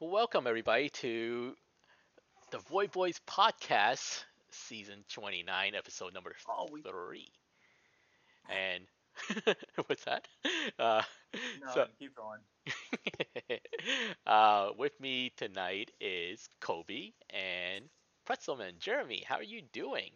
[0.00, 1.54] Welcome everybody to
[2.50, 7.28] the VoyBoys podcast, season 29, episode number Oh, we- three.
[8.50, 8.84] And
[9.86, 10.28] what's that?
[10.78, 11.00] Uh,
[11.64, 12.40] No, so, keep going.
[14.26, 17.86] uh, with me tonight is Kolbe and
[18.28, 18.78] Prezelman.
[18.78, 20.10] Jeremy, how are you doing?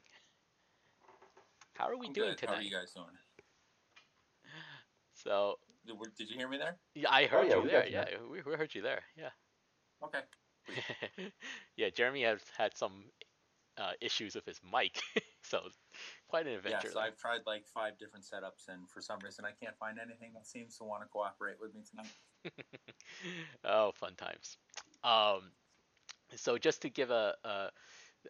[1.72, 2.38] How are we I'm doing good.
[2.38, 2.52] tonight?
[2.52, 3.06] How are you guys doing?
[5.14, 5.54] So
[5.86, 6.76] Did, did you hear me there?
[6.94, 7.86] yeah, I heard yeah, you there.
[7.86, 9.00] you Yeah, we, we heard you there.
[9.16, 9.30] Yeah.
[10.04, 10.20] Okay.
[11.76, 13.04] yeah, Jeremy has had some
[13.78, 15.00] uh, issues with his mic,
[15.42, 15.60] so
[16.28, 16.88] quite an adventure.
[16.88, 19.98] Yeah, so I've tried like five different setups, and for some reason I can't find
[19.98, 22.12] anything that seems to want to cooperate with me tonight.
[23.64, 24.56] oh, fun times.
[25.04, 25.52] Um,
[26.36, 27.70] so just to give a, a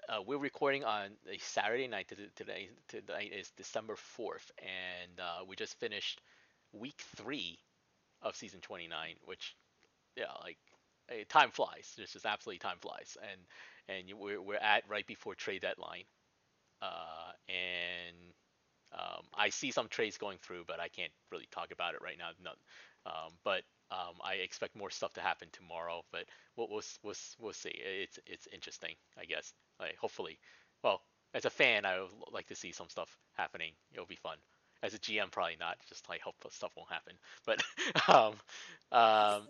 [0.08, 2.08] uh, we're recording on a Saturday night.
[2.08, 6.20] Today, today, tonight is December fourth, and uh, we just finished
[6.72, 7.58] week three
[8.22, 9.56] of season twenty nine, which
[10.16, 10.58] yeah, like
[11.28, 11.94] time flies.
[11.98, 13.40] It's just absolutely time flies, and
[13.88, 16.04] and we're we're at right before trade deadline,
[16.82, 18.16] uh, and
[18.92, 22.18] um, I see some trades going through, but I can't really talk about it right
[22.18, 22.30] now.
[22.42, 22.50] No,
[23.06, 26.24] um, but um, I expect more stuff to happen tomorrow, but
[26.56, 27.72] we'll we'll we'll, we'll see.
[27.74, 29.52] It's it's interesting, I guess.
[29.80, 30.38] Like hopefully,
[30.82, 31.02] well,
[31.34, 33.72] as a fan, I would like to see some stuff happening.
[33.92, 34.36] It'll be fun.
[34.82, 35.76] As a GM, probably not.
[35.88, 37.14] Just like hope stuff won't happen.
[37.44, 37.62] But
[38.08, 38.34] um,
[38.92, 39.48] um,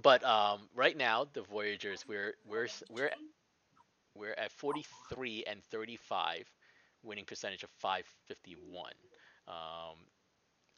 [0.00, 3.10] but um, right now the Voyagers we're we're we're
[4.14, 6.50] we're at 43 and 35,
[7.02, 8.92] winning percentage of 551.
[9.48, 9.54] Um,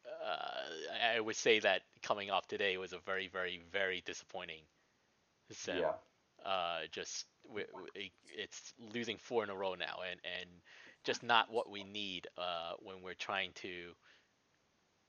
[0.07, 4.61] uh, I would say that coming off today was a very, very, very disappointing
[5.53, 5.79] sim.
[5.79, 5.93] Yeah.
[6.45, 10.51] Uh, just we, we, it's losing four in a row now, and and
[11.05, 13.93] just not what we need uh, when we're trying to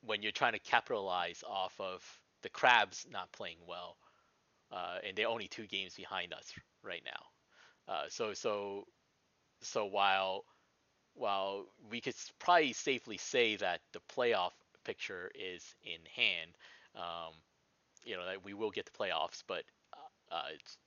[0.05, 2.03] when you're trying to capitalize off of
[2.45, 3.97] the crabs not playing well,
[4.71, 7.93] uh, and they're only two games behind us right now.
[7.93, 8.85] Uh, so so
[9.63, 10.45] so while
[11.15, 14.51] while we could probably safely say that the playoff
[14.83, 16.51] picture is in hand,
[16.95, 17.33] um,
[18.03, 19.63] you know that we will get the playoffs, but
[20.31, 20.77] uh, uh, it's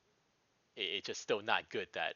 [0.76, 2.14] it's just still not good that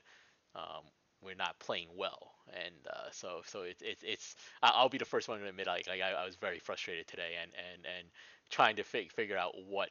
[1.32, 5.28] we're not playing well, and uh, so so it's it's it's I'll be the first
[5.28, 8.08] one to admit like, like I, I was very frustrated today, and and and
[8.50, 9.90] trying to fi- figure out what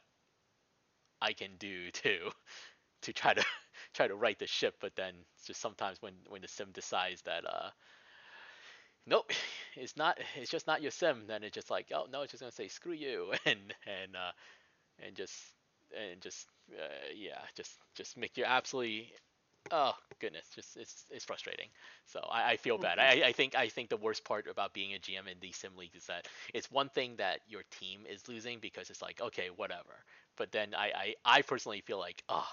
[1.22, 2.31] I can do to
[3.03, 3.46] to try to
[3.94, 5.16] try to right the ship, but then
[5.46, 7.72] just sometimes when when the sim decides that uh
[9.06, 9.31] nope
[9.75, 12.41] it's not it's just not your sim then it's just like oh no it's just
[12.41, 13.34] gonna say screw you.
[13.46, 14.31] And and uh
[15.06, 15.34] and just
[15.97, 19.13] and just uh, yeah just just make you absolutely
[19.72, 21.67] oh goodness just it's it's frustrating.
[22.05, 22.99] So i, I feel bad.
[22.99, 25.72] I, I think i think the worst part about being a gm in these sim
[25.77, 29.50] leagues is that it's one thing that your team is losing because it's like okay
[29.55, 30.03] whatever.
[30.38, 32.47] But then i i, I personally feel like oh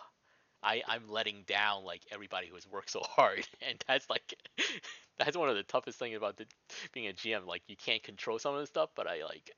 [0.63, 4.35] I, I'm letting down like everybody who has worked so hard, and that's like
[5.19, 6.47] that's one of the toughest things about the,
[6.93, 7.47] being a GM.
[7.47, 9.51] Like you can't control some of the stuff, but I like,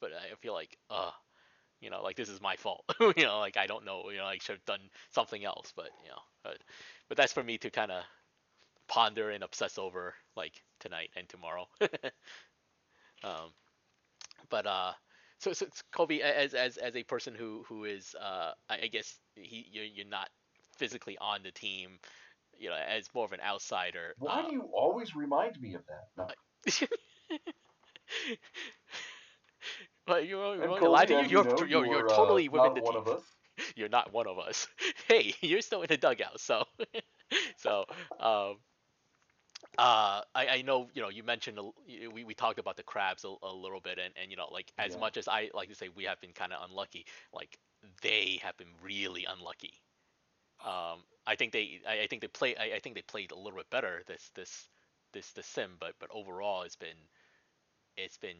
[0.00, 1.10] but I feel like, uh,
[1.82, 2.84] you know, like this is my fault.
[3.00, 5.90] you know, like I don't know, you know, I should have done something else, but
[6.02, 6.58] you know, but
[7.08, 8.04] but that's for me to kind of
[8.88, 11.66] ponder and obsess over like tonight and tomorrow.
[13.24, 13.50] um,
[14.48, 14.92] but uh,
[15.40, 19.18] so, so Kolbe, as as as a person who who is uh, I, I guess
[19.34, 20.28] he you're, you're not
[20.78, 21.98] physically on the team,
[22.56, 24.14] you know, as more of an outsider.
[24.18, 26.08] Why do you always remind me of that?
[26.16, 26.28] No.
[30.06, 31.24] well, you you And won't lie Kolbe, to you.
[31.24, 33.02] You're, know, you're, you you're were, uh, totally within the team.
[33.02, 33.22] of us.
[33.76, 34.66] You're not one of us.
[35.08, 36.40] Hey, you're still in the dugout.
[36.40, 36.64] So,
[37.56, 37.84] so,
[38.18, 38.58] um,
[39.78, 42.76] uh, I, I know, you know, you mentioned, a l- y- we, we talked about
[42.76, 44.98] the crabs a, a little bit and, and, you know, like as Yeah.
[44.98, 47.58] much as I like to say we have been kind of unlucky, like
[48.02, 49.72] they have been really unlucky.
[50.64, 53.36] Um, I think they, I, I think they play, I, I think they played a
[53.36, 54.68] little bit better this, this,
[55.12, 56.96] this, this sim, but, but overall it's been,
[57.96, 58.36] it's been,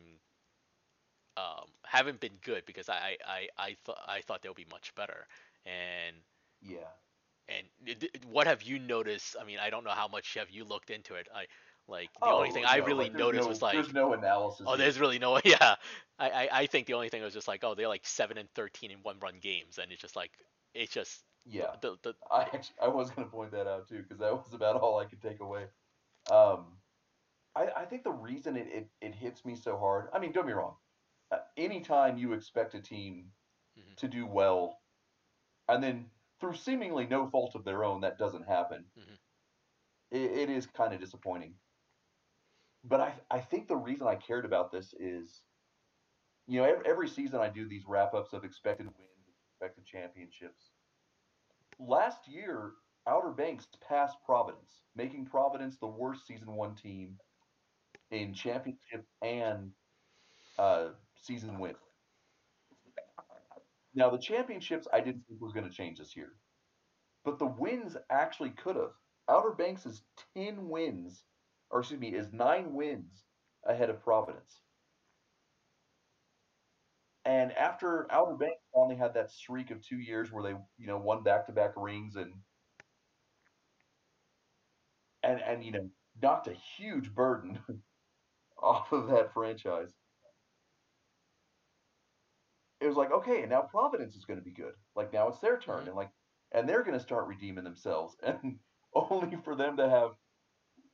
[1.37, 4.95] um, haven't been good because I, I, I, I thought, I thought they'll be much
[4.95, 5.27] better.
[5.67, 6.17] And,
[6.63, 6.93] Yeah.
[7.49, 7.67] and
[8.31, 9.37] what have you noticed?
[9.41, 11.29] I mean, I don't know how much have you looked into it.
[11.35, 11.47] I
[11.89, 14.67] like the only thing I Oh, really like, noticed no- was like, there's no analysis.
[14.67, 14.79] oh, here.
[14.79, 15.77] there's really no, yeah.
[16.19, 18.49] I, I I think the only thing was just like, oh, they're like seven and
[18.55, 20.33] thirteen in one run games, and it's just like,
[20.75, 21.77] it's just yeah.
[21.81, 24.53] the the I actually, I was going to point that out too because that was
[24.55, 25.67] about all I could take away.
[26.31, 26.79] Um,
[27.55, 30.09] I, I think the reason it, it, it hits me so hard.
[30.13, 30.77] I mean, don't be me wrong.
[31.57, 33.35] Anytime you expect a team
[33.77, 33.97] Mhm.
[33.97, 34.83] to do well,
[35.69, 38.93] and then through seemingly no fault of their own, that doesn't happen.
[38.97, 39.19] Mhm.
[40.11, 41.59] It, it is kind of disappointing.
[42.85, 45.45] But I I think the reason I cared about this is,
[46.47, 50.73] you know, every, every season I do these wrap ups of expected wins, expected championships,
[51.79, 52.77] last year,
[53.07, 57.21] Outer Banks passed Providence, making Providence the worst season one team
[58.11, 59.75] in championship and
[60.59, 61.77] uh, season win.
[63.95, 66.37] Now the championships I didn't think was going to change this year,
[67.25, 68.95] but the wins actually could have.
[69.29, 70.03] Outer Banks is
[70.35, 71.25] ten wins,
[71.71, 73.25] or excuse me, is nine wins
[73.65, 74.63] ahead of Providence.
[77.25, 80.99] And after Outer Banks only had that streak of two years where they, you know,
[80.99, 82.33] won back to back rings and
[85.23, 85.89] and and you know
[86.23, 87.59] knocked a huge burden
[88.63, 89.93] off of that franchise.
[92.83, 94.75] It was like okay, and now Providence is going to be good.
[94.97, 95.89] Like now it's their turn, Mhm.
[95.89, 96.11] and like
[96.53, 98.59] and they're going to start redeeming themselves, and
[98.95, 100.17] only for them to have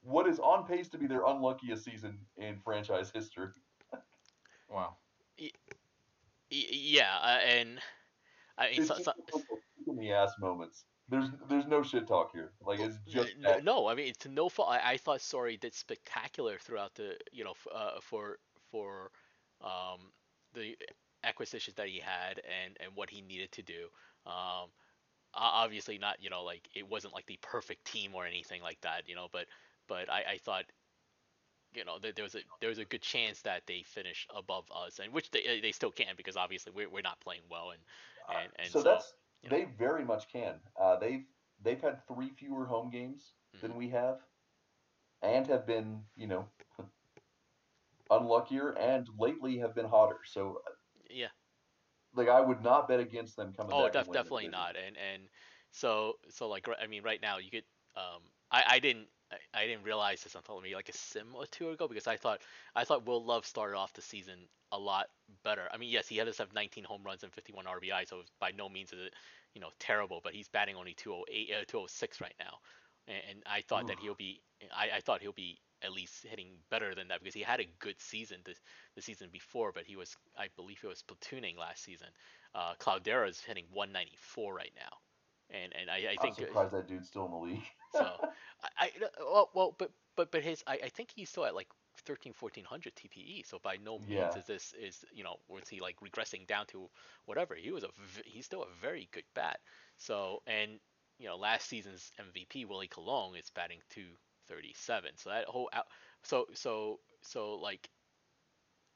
[0.03, 3.49] what is on pace to be their unluckiest season in franchise history.
[4.69, 4.97] Wow.
[6.51, 7.81] Yeah, uh, and
[8.59, 10.85] I mean, It's so, so, a couple of kick in the ass moments.
[11.09, 12.53] There's there's no shit talk here.
[12.61, 13.65] Like it's just N- that.
[13.65, 14.71] no, I mean it's no fault.
[14.71, 18.39] I, I thought Sorry did spectacular throughout the you know uh, for
[18.71, 19.11] for
[19.61, 20.13] um,
[20.55, 20.77] the
[21.25, 23.89] acquisitions that he had and and what he needed to do.
[24.27, 24.71] Um,
[25.35, 29.09] obviously not you know like it wasn't like the perfect team or anything like that
[29.09, 29.47] you know but
[29.87, 30.65] but I, I thought
[31.75, 34.65] you know there, there was a there was a good chance that they finish above
[34.75, 37.83] us and which they they still can because obviously we're, we're not playing well and
[38.29, 39.57] and, and so, so, that's you know.
[39.57, 40.61] they very much can.
[40.79, 41.25] Uh, they've
[41.63, 43.77] they've had three fewer home games than Mm-hmm.
[43.77, 44.21] we have,
[45.23, 46.49] and have been you know
[48.11, 50.21] unluckier, and lately have been hotter.
[50.25, 50.63] So
[52.19, 53.93] like I would not bet against them coming Oh, back.
[53.93, 54.77] def- and winning the definitely not.
[54.77, 55.29] And and
[55.71, 57.65] so so like I mean, right now you could
[57.97, 61.47] um I I didn't I, I didn't realize this until maybe like a sim or
[61.47, 62.43] two ago because I thought
[62.75, 65.07] I thought Will Love started off the season a lot
[65.45, 65.69] better.
[65.73, 68.53] I mean, yes, he had us have 19 home runs and 51 RBI, so by
[68.53, 69.15] no means is it
[69.55, 72.59] you know terrible, but he's batting only 208 uh, 206 right now,
[73.07, 74.43] and, and I thought that he'll be
[74.77, 77.67] I, I thought he'll be at least hitting better than that because he had a
[77.79, 78.61] good season this
[78.97, 82.09] the season before, but he was I believe he was platooning last season.
[82.55, 84.99] Uh, Cloudera is hitting 194 right now,
[85.51, 87.67] and and I, I I'm think uh, surprised that dude's still in the league.
[87.93, 88.07] so.
[88.63, 88.91] I, I
[89.21, 91.69] well, well but but but his I, I think he's still at like
[92.05, 93.43] 13 1400 TPE.
[93.43, 94.37] So by no means Yeah.
[94.37, 96.89] is this is you know was he like regressing down to
[97.27, 97.55] whatever.
[97.55, 97.89] He was a
[98.25, 99.59] he's still a very good bat.
[99.97, 100.81] So and
[101.19, 103.81] you know last season's MVP Willie Colon is batting
[104.49, 105.13] 237.
[105.17, 105.87] So that whole out
[106.23, 107.89] so so so like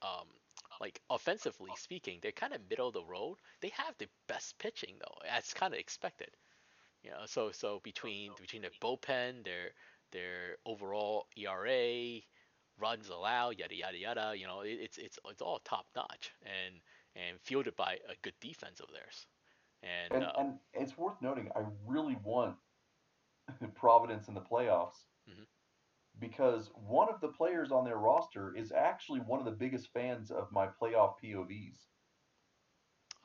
[0.02, 0.26] um
[0.80, 3.36] like offensively speaking, they're kind of middle of the road.
[3.60, 6.30] They have the best pitching though, as kind of expected.
[7.02, 9.70] You know, so so between between their bullpen, their
[10.12, 12.20] their overall ERA,
[12.80, 14.34] runs allowed, yada yada yada.
[14.36, 16.80] You know, it, it's it's it's all top notch and
[17.14, 19.26] and fielded by a good defense of theirs.
[19.82, 22.56] And, And uh, and it's worth noting, I really want
[23.74, 25.46] Providence in the playoffs Mhm.
[26.18, 30.30] because one of the players on their roster is actually one of the biggest fans
[30.30, 31.88] of my playoff POVs.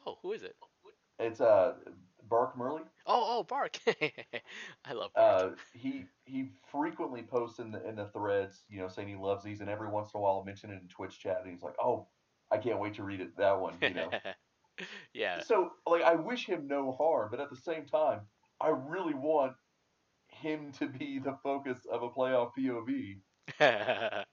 [0.06, 0.56] oh, who is it?
[1.20, 1.74] It's uh
[2.24, 2.84] Bark Murley.
[3.06, 3.80] Oh, oh, Bark.
[4.86, 5.42] I love Bark.
[5.42, 9.44] Uh, he he frequently posts in the in the threads, you know, saying he loves
[9.44, 11.64] these, and every once in a while I'll mention it in Twitch chat, and he's
[11.64, 12.08] like, "Oh,
[12.52, 14.12] I can't wait to read it that one," you know.
[15.14, 15.42] yeah.
[15.42, 18.22] So like I wish him no harm, but at the same time,
[18.62, 19.54] I really want
[20.42, 23.20] him to be the focus of a playoff POV.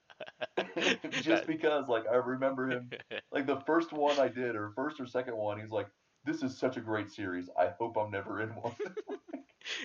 [1.23, 2.91] Just because like I remember him
[3.33, 5.89] like the first one I did or first or second one, he's like,
[6.25, 7.49] This is such a great series.
[7.59, 8.75] I hope I'm never in one.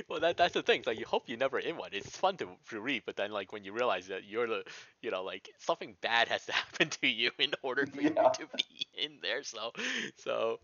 [0.09, 0.79] well, that that's the thing.
[0.79, 1.89] It's like you hope you're never in one.
[1.93, 4.63] It's fun to, to read, but then like when you realize that you're the,
[5.01, 8.47] you know, like something bad has to happen to you in order for you to
[8.57, 9.43] be in there.
[9.43, 9.71] So,
[10.17, 10.59] so,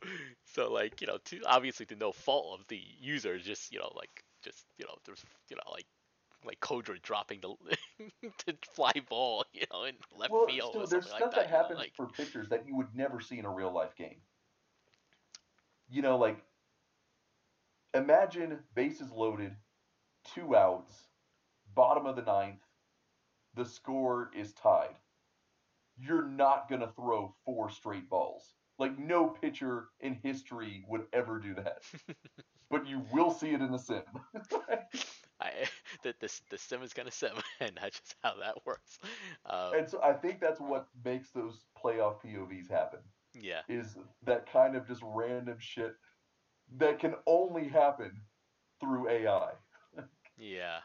[0.53, 3.91] so like you know, to obviously to no fault of the user, just you know,
[3.95, 5.85] like just you know, there's you know, like
[6.45, 7.55] like Kodra dropping the
[8.45, 11.35] the fly ball, you know, in left well, field or there's something stuff like that,
[11.35, 11.45] that.
[11.47, 13.95] you know, happens like, for pitchers that you would never see in a real life
[13.97, 14.17] game.
[15.89, 16.37] You know, like
[17.93, 19.55] imagine bases loaded,
[20.33, 20.91] two outs,
[21.73, 22.61] bottom of the ninth,
[23.55, 24.95] the score is tied.
[25.97, 28.53] You're not gonna throw four straight balls.
[28.77, 31.83] Like no pitcher in history would ever do that.
[32.69, 34.01] but you will see it in the sim.
[35.41, 35.51] I
[36.03, 38.99] the the the sim is gonna sim, and that's just how that works.
[39.45, 42.99] Um, and so I think that's what makes those playoff POVs happen.
[43.33, 43.61] yeah.
[43.67, 45.95] Is that kind of just random shit
[46.77, 48.11] that can only happen
[48.79, 49.51] through AI.
[50.37, 50.79] Yeah,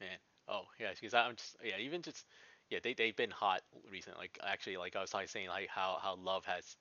[0.00, 0.18] man.
[0.48, 2.26] Oh yeah, because I'm just yeah, even just
[2.70, 4.18] yeah, they they've been hot recently.
[4.18, 6.76] Like actually, like I was talking saying like how how Love has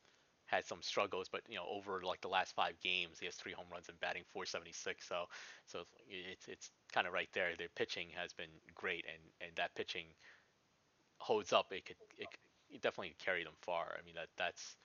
[0.50, 3.54] had some struggles, but you know over like the last five games, he has three
[3.54, 5.08] home runs and batting 476.
[5.08, 5.26] So
[5.66, 7.52] so it's it's kind of right there.
[7.58, 10.06] Their pitching has been great, and and that pitching
[11.20, 11.72] holds up.
[11.72, 12.28] It could it,
[12.70, 13.96] it definitely carry them far.
[14.00, 14.76] I mean that that's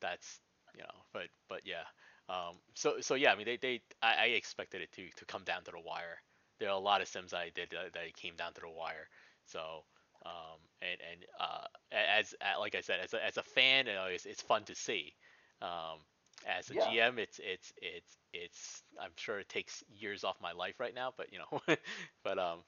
[0.00, 0.40] that's
[0.74, 1.84] you know, but but yeah.
[2.28, 5.44] Um, so so yeah, I mean they, they I, I expected it to to come
[5.44, 6.18] down to the wire.
[6.58, 8.68] There are a lot of sims I did uh, that it came down to the
[8.68, 9.08] wire.
[9.46, 9.84] So
[10.26, 14.06] um, and and uh, as like I said, as a, as a fan, you know,
[14.06, 15.14] it's, it's fun to see.
[15.62, 15.98] Um,
[16.46, 16.86] as a yeah.
[16.86, 21.12] GM, it's it's it's it's I'm sure it takes years off my life right now,
[21.16, 21.76] but you know,
[22.24, 22.60] but um,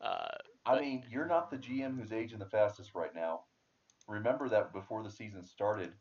[0.00, 0.28] uh,
[0.66, 3.40] I but, mean, you're not the GM who's aging the fastest right now.
[4.08, 5.92] Remember that before the season started,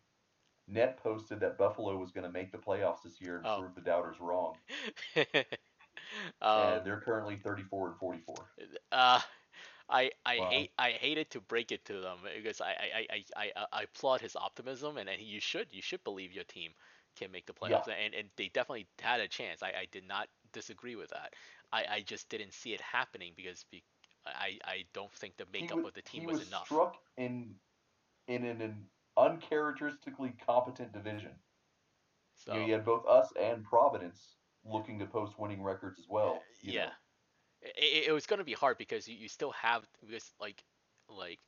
[0.68, 3.60] Net posted that Buffalo was going to make the playoffs this year and oh.
[3.60, 4.56] prove the doubters wrong.
[6.42, 8.36] um, and they're currently 34 and 44.
[8.92, 9.20] Uh,
[9.90, 10.50] I I wow.
[10.50, 14.22] hate I hated to break it to them because I I, I, I, I applaud
[14.22, 16.72] his optimism and, and you should you should believe your team
[17.16, 17.94] can make the playoffs yeah.
[18.04, 19.64] and, and they definitely had a chance.
[19.64, 21.34] I, I did not disagree with that.
[21.72, 23.84] I, I just didn't see it happening because be,
[24.26, 26.66] I, I don't think the makeup was, of the team was, was, enough.
[26.66, 27.56] Struck in
[28.28, 28.76] in an
[29.18, 31.32] uncharacteristically competent division.
[32.34, 36.06] So, you, know, you had both us and Providence looking to post winning records as
[36.10, 36.42] well.
[36.62, 36.90] yeah,
[37.78, 40.64] it, it, was going to be hard because you, you still have because like
[41.10, 41.40] like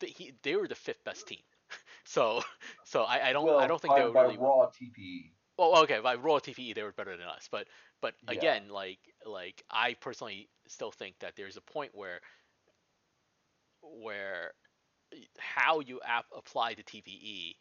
[0.00, 1.42] the, he, they were the fifth best team.
[2.04, 2.42] so
[2.84, 5.30] so I, I don't well, I don't think by, they were really raw TPE.
[5.56, 7.66] Well, okay, by raw TPE they were better than us, but
[8.00, 8.32] but yeah.
[8.32, 12.20] again, like like I personally still think that there's a point where
[13.82, 14.52] where
[15.38, 17.56] how you ap- apply the TPE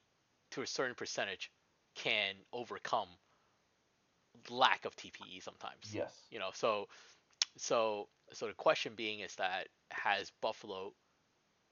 [0.52, 1.52] to a certain percentage
[1.96, 3.08] can overcome
[4.50, 5.92] lack of TPE sometimes.
[5.94, 6.14] Yes.
[6.32, 6.88] You know, so
[7.58, 10.94] so so the question being is that has Buffalo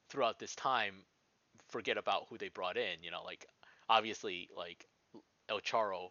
[0.09, 0.93] throughout this time
[1.69, 3.01] forget about who they brought in?
[3.01, 3.45] You know, like
[3.89, 4.85] obviously like
[5.49, 6.09] El Charo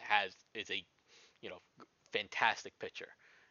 [0.00, 0.84] has is a
[1.40, 1.58] you know
[2.12, 3.08] fantastic pitcher.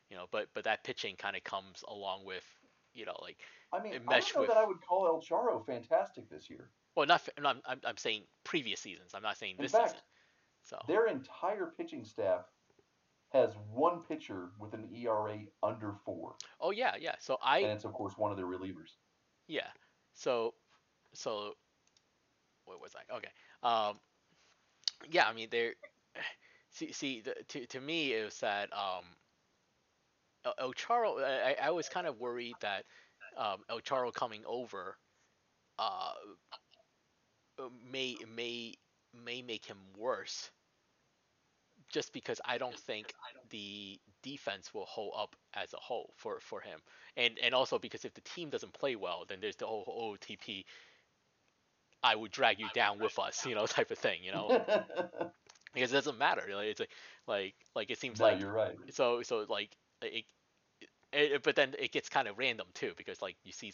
[0.10, 2.46] You know, but but that pitching kind of comes along with
[2.94, 3.38] you know like
[3.74, 6.70] I mean I don't know with, that I would call El Charo fantastic this year.
[6.96, 9.12] Well, not I'm I'm, I'm saying previous seasons.
[9.14, 10.02] I'm not saying In this fact, season.
[10.64, 12.46] So their entire pitching staff
[13.32, 16.36] has one pitcher with an ERA under four.
[16.60, 17.16] Oh yeah, yeah.
[17.20, 18.98] So I and it's of course one of their relievers.
[19.48, 19.68] Yeah.
[20.14, 20.54] So
[21.14, 21.54] so
[22.66, 23.16] what was I?
[23.16, 23.30] Okay.
[23.64, 24.00] Um
[25.10, 25.74] yeah, I mean they're
[26.72, 29.06] see see the, to to me it was that um
[30.60, 32.84] El Charo I, I was kind of worried that
[33.38, 34.98] um El Charo coming over
[35.80, 36.12] uh
[37.90, 38.74] may may
[39.14, 40.52] may make him worse
[41.92, 43.14] just because I don't think
[43.50, 46.80] the defense will hold up as a whole for, for him.
[47.18, 50.66] And and also because if the team doesn't play well, then there's the whole OTP
[52.04, 54.66] I would drag you down with us, you know, type of thing, you know.
[55.74, 56.44] because it doesn't matter.
[56.54, 56.92] Like, it's like
[57.28, 58.76] like like it seems no, like you're right.
[58.92, 60.26] So so like it,
[61.14, 63.74] it, but then it gets kind of random too because like you see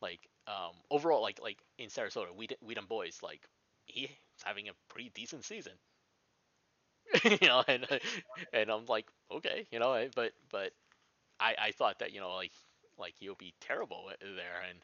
[0.00, 3.42] like um overall like like in Sarasota, we we done boys like
[3.86, 4.08] he's
[4.44, 5.72] having a pretty decent season.
[7.24, 7.86] you know, and
[8.52, 10.72] and I'm like, okay, you know, but but
[11.40, 12.52] I I thought that you know like
[12.98, 14.80] like he'll be terrible there, and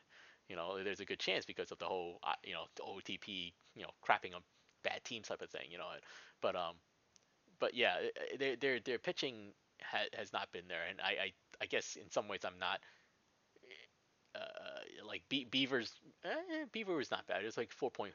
[0.49, 3.55] you know, there's a good chance because of the whole uh, you know the OTP
[3.77, 4.43] you know crapping on
[4.85, 5.87] bad teams type of thing, you know,
[6.43, 6.75] but um,
[7.59, 7.97] but yeah,
[8.39, 12.11] their their their pitching ha- has not been there, and I, I I guess in
[12.11, 12.81] some ways I'm not uh,
[15.11, 15.93] like Be- Beavers,
[16.25, 17.43] eh, Beaver was not bad.
[17.43, 18.13] It was like 4.05,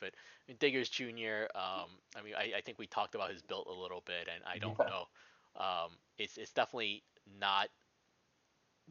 [0.00, 0.12] but
[0.58, 1.46] Diggers Jr.
[1.54, 4.42] Um, I mean, I, I think we talked about his build a little bit, and
[4.44, 5.04] I don't know.
[5.56, 7.02] Um, it's it's definitely
[7.40, 7.68] not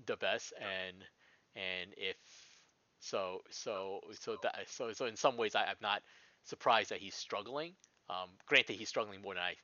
[0.07, 0.97] the best, and
[1.55, 2.15] and if
[2.99, 6.01] so, so so that so so in some ways I, I'm not
[6.43, 7.73] surprised that he's struggling.
[8.09, 9.55] Um, granted, he's struggling more than I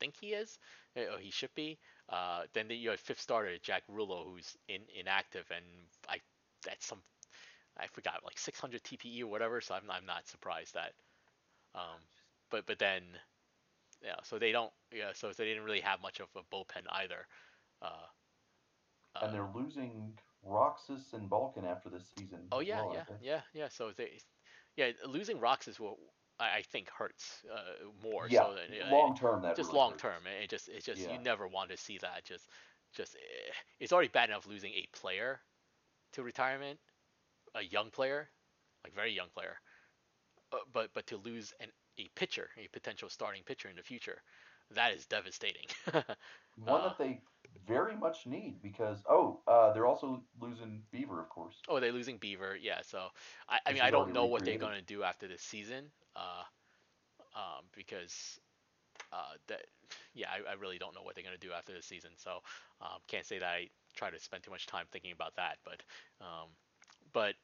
[0.00, 0.58] think he is,
[0.96, 1.78] eh, or he should be.
[2.08, 5.64] Uh, then the, you have fifth starter Jack Rullo, who's in, inactive, and
[6.08, 6.18] I
[6.64, 7.00] that's some
[7.80, 9.60] I forgot like 600 TPE or whatever.
[9.60, 10.92] So I'm I'm not surprised that.
[11.74, 12.00] Um,
[12.50, 13.02] but but then
[14.02, 16.84] yeah, so they don't yeah, so, so they didn't really have much of a bullpen
[16.90, 17.26] either.
[17.82, 18.06] Uh,
[19.22, 20.12] and they're uh, losing
[20.44, 22.38] Roxas and Balkan after this season.
[22.52, 23.68] Oh yeah, well, yeah, yeah, yeah.
[23.68, 24.20] So they,
[24.76, 25.98] yeah, losing Roxas will
[26.38, 28.28] I, I think hurts uh, more.
[28.28, 30.02] Yeah, so that, long term that just really long hurts.
[30.02, 30.22] term.
[30.42, 31.12] It just it's just Yeah.
[31.12, 32.24] you never want to see that.
[32.24, 32.48] Just
[32.94, 35.40] just eh, it's already bad enough losing a player
[36.12, 36.78] to retirement,
[37.54, 38.30] a young player,
[38.84, 39.56] like very young player,
[40.52, 44.22] uh, but but to lose an a pitcher, a potential starting pitcher in the future,
[44.70, 45.66] that is devastating.
[46.56, 47.22] One Uh, that they
[47.66, 51.64] very much need because oh, uh, they're also losing Beaver, of course.
[51.68, 52.56] Oh, they're losing Beaver.
[52.60, 53.08] Yeah, so
[53.48, 55.90] I, I mean, I don't know what they're gonna do after this season.
[56.16, 56.42] uh,
[57.34, 58.38] um, because
[59.12, 59.62] uh, that
[60.14, 62.12] yeah, I, I really don't know what they're gonna do after the season.
[62.16, 62.40] So
[62.80, 65.58] um, can't say that I try to spend too much time thinking about that.
[65.64, 65.82] But
[66.20, 66.48] um,
[67.12, 67.34] but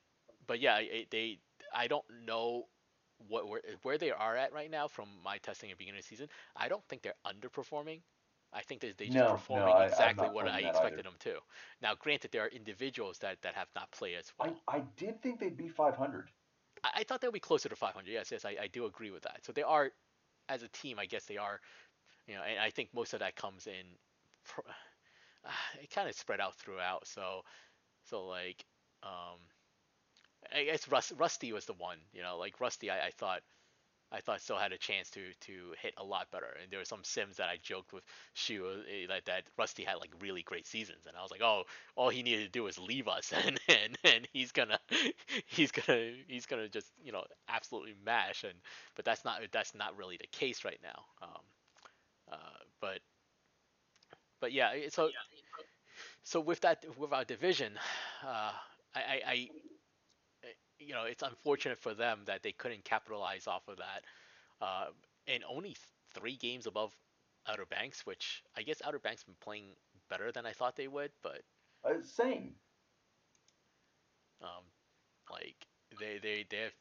[0.46, 1.38] but yeah, it, they
[1.74, 2.66] I don't know
[3.28, 6.04] what where, where they are at right now from my testing at the beginning of
[6.04, 6.28] the season.
[6.56, 8.00] I don't think they're underperforming.
[8.52, 11.02] I think that they're just No, no, performing I'm exactly what I expected either.
[11.02, 11.34] them to.
[11.82, 14.56] Now, granted, there are individuals that, that have not played as well.
[14.68, 16.30] I, I did think they'd be 500.
[16.84, 18.10] I, I thought they'd be closer to 500.
[18.10, 19.44] Yes, yes, I, I do agree with that.
[19.44, 19.90] So they are,
[20.48, 21.60] as a team, I guess they are,
[22.26, 23.84] you know, and I think most of that comes in,
[24.44, 24.64] pro-
[25.82, 27.06] it kind of spread out throughout.
[27.06, 27.42] So,
[28.04, 28.64] so like,
[29.02, 29.38] um,
[30.54, 33.42] I guess Rust, Rusty was the one, you know, like Rusty, I, I thought,
[34.12, 36.56] I thought still had a chance to to hit a lot better.
[36.62, 39.96] And there were some sims that I joked with Shu uh, that that Rusty had
[39.96, 41.64] like really great seasons, and I was like, oh,
[41.96, 44.78] all he needed to do was leave us, and and, and he's gonna
[45.46, 48.44] he's gonna he's gonna just you know absolutely mash.
[48.44, 48.54] And
[48.96, 51.04] but that's not that's not really the case right now.
[51.22, 51.42] Um,
[52.32, 52.36] uh,
[52.80, 53.00] but
[54.40, 55.10] but yeah, so
[56.22, 57.72] so with that with our division,
[58.24, 58.52] uh,
[58.94, 59.48] I, I, I
[60.86, 64.04] you know it's unfortunate for them that they couldn't capitalize off of that,
[64.60, 64.86] uh,
[65.26, 65.76] and only
[66.14, 66.96] three games above
[67.46, 69.76] Outer Banks, which I guess Outer Banks been playing
[70.08, 71.42] better than I thought they would, but
[71.84, 72.56] Uh, same.
[74.42, 74.64] um,
[75.30, 75.66] like
[75.98, 76.72] they they they have.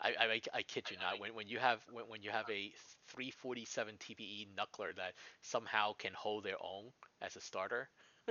[0.00, 1.18] I, I, I kid you not.
[1.18, 2.72] When, when you have when, when you have a
[3.08, 7.88] 347 TPE knuckler that somehow can hold their own as a starter,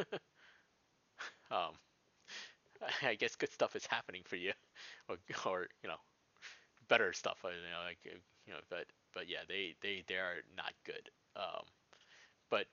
[1.52, 1.74] um,
[3.02, 4.54] I guess good stuff is happening for you,
[5.10, 5.98] or, or you know,
[6.88, 7.40] better stuff.
[7.46, 10.74] uh, You know, like uh, you know, but but yeah, they they they are not
[10.86, 11.10] good.
[11.36, 11.66] Um,
[12.50, 12.68] but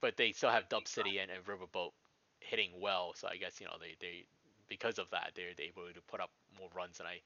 [0.00, 1.92] but they still have Dub City and, and Riverboat
[2.40, 4.24] hitting well, so I guess you know they they
[4.68, 7.20] because of that they're, they're able to put up more runs than I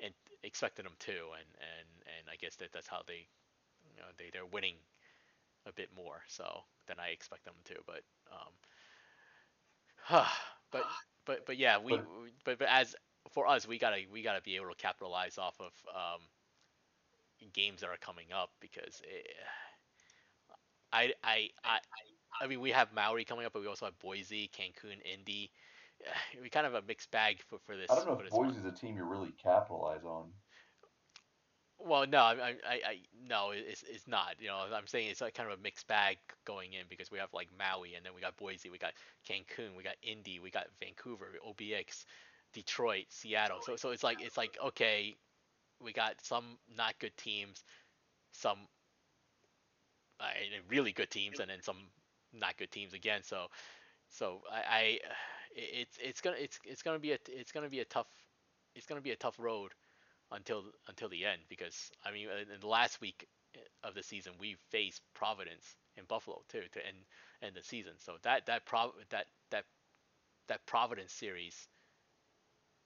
[0.00, 0.14] and
[0.44, 1.88] expected them to, and and
[2.18, 3.28] and I guess that that's how they
[3.96, 4.76] you know they they're winning
[5.66, 8.02] a bit more so than I expect them to, but
[8.32, 8.52] um,
[10.72, 10.82] but
[11.26, 11.96] but but yeah, we
[12.44, 12.96] But- but as
[13.30, 16.20] for us, we gotta we gotta be able to capitalize off of um,
[17.52, 19.26] games that are coming up because it,
[20.92, 21.78] I, I I
[22.40, 25.50] I mean we have Maui coming up, but we also have Boise, Cancun, Indy.
[26.42, 27.88] We kind of have a mixed bag for, for this.
[27.88, 30.32] I don't know if Boise is a team you really capitalize on.
[31.84, 32.54] Well, no, I, I,
[32.86, 34.36] I, no, it's, it's not.
[34.38, 37.18] You know, I'm saying it's like kind of a mixed bag going in because we
[37.18, 38.92] have like Maui, and then we got Boise, we got
[39.28, 42.04] Cancun, we got Indy, we got Vancouver, OBX,
[42.52, 43.58] Detroit, Seattle.
[43.62, 45.16] So, so it's like it's like okay,
[45.82, 47.64] we got some not good teams,
[48.32, 48.58] some
[50.20, 50.26] uh,
[50.68, 51.78] really good teams, and then some
[52.32, 53.22] not good teams again.
[53.22, 53.46] So,
[54.08, 54.98] so I, I
[55.56, 58.06] it's it's gonna it's it's gonna be a it's gonna be a tough
[58.74, 59.72] it's gonna be a tough road
[60.32, 63.26] until until the end because I mean in the last week
[63.84, 66.96] of the season we faced Providence in Buffalo too to end
[67.42, 67.92] end the season.
[67.98, 69.64] So that that Prov that that
[70.48, 71.68] that Providence series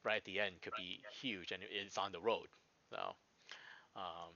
[0.05, 2.47] right at the end could be huge and it's on the road.
[2.91, 2.99] So
[3.97, 4.33] um,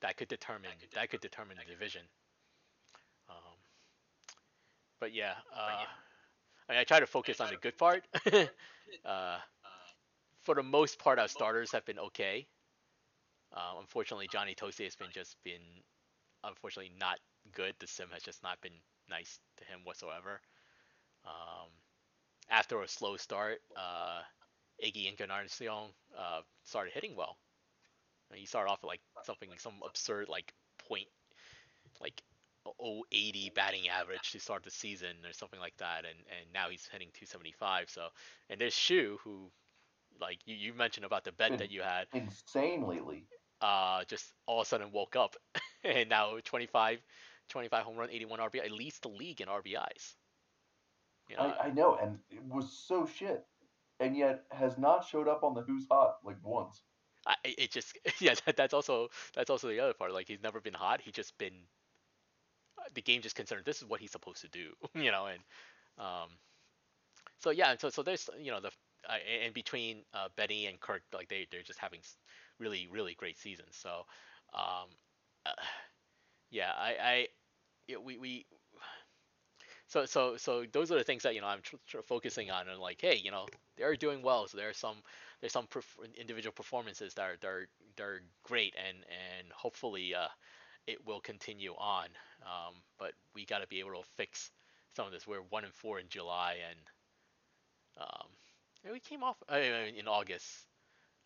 [0.00, 2.02] that could determine that could determine the division.
[3.28, 3.56] Um,
[5.00, 5.84] but yeah, uh,
[6.68, 8.04] I, mean, I try to focus on the good part.
[9.04, 9.38] uh,
[10.46, 12.46] for the most part, our starters have been okay.
[13.52, 15.60] Uh, unfortunately, Johnny Tosi has been just been
[16.44, 17.18] unfortunately not
[17.52, 17.74] good.
[17.80, 18.78] The sim has just not been
[19.10, 20.40] nice to him whatsoever.
[21.24, 21.68] Um,
[22.48, 24.20] after a slow start, uh,
[24.84, 27.36] Iggy Encarnacion uh, started hitting well.
[28.30, 30.52] And he started off with like something some absurd like
[30.88, 31.08] point
[32.00, 32.22] like
[33.12, 36.88] 080 batting average to start the season or something like that, and and now he's
[36.92, 37.90] hitting 275.
[37.90, 38.08] So
[38.48, 39.50] and there's Shu who
[40.20, 43.24] like you, you mentioned about the bet that you had Insane lately.
[43.60, 45.36] uh, just all of a sudden woke up
[45.84, 46.98] and now 25,
[47.48, 50.14] 25 home run, 81 RBI, at least the league in RBIs.
[51.28, 53.44] You know, I, I know, and it was so shit,
[53.98, 56.82] and yet has not showed up on the Who's Hot like once.
[57.26, 60.12] I, it just yeah, that, that's also that's also the other part.
[60.12, 61.00] Like he's never been hot.
[61.02, 61.54] He's just been
[62.78, 64.68] uh, the game just concerned this is what he's supposed to do.
[64.94, 65.40] You know, and
[65.98, 66.28] um,
[67.38, 68.70] so yeah, so so there's you know the
[69.08, 72.00] uh, and between uh, Benny and Kirk, like they they're just having
[72.58, 73.76] really really great seasons.
[73.76, 74.04] So
[74.54, 74.88] um,
[75.46, 75.50] uh,
[76.50, 77.28] yeah, I
[77.90, 78.46] I we we
[79.86, 82.68] so so so those are the things that you know I'm tr- tr- focusing on
[82.68, 84.96] and like hey you know they're doing well so there are some
[85.40, 90.28] there's some perf- individual performances that are they're they're great and and hopefully uh
[90.86, 92.06] it will continue on
[92.42, 94.50] um but we got to be able to fix
[94.94, 96.80] some of this we're one and four in July and
[97.98, 98.28] um
[98.86, 100.46] and we came off I mean, in August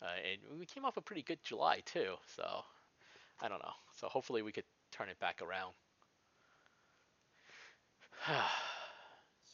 [0.01, 2.15] uh, and we came off a pretty good July too.
[2.35, 2.43] So
[3.41, 3.73] I don't know.
[3.99, 5.73] So hopefully we could turn it back around.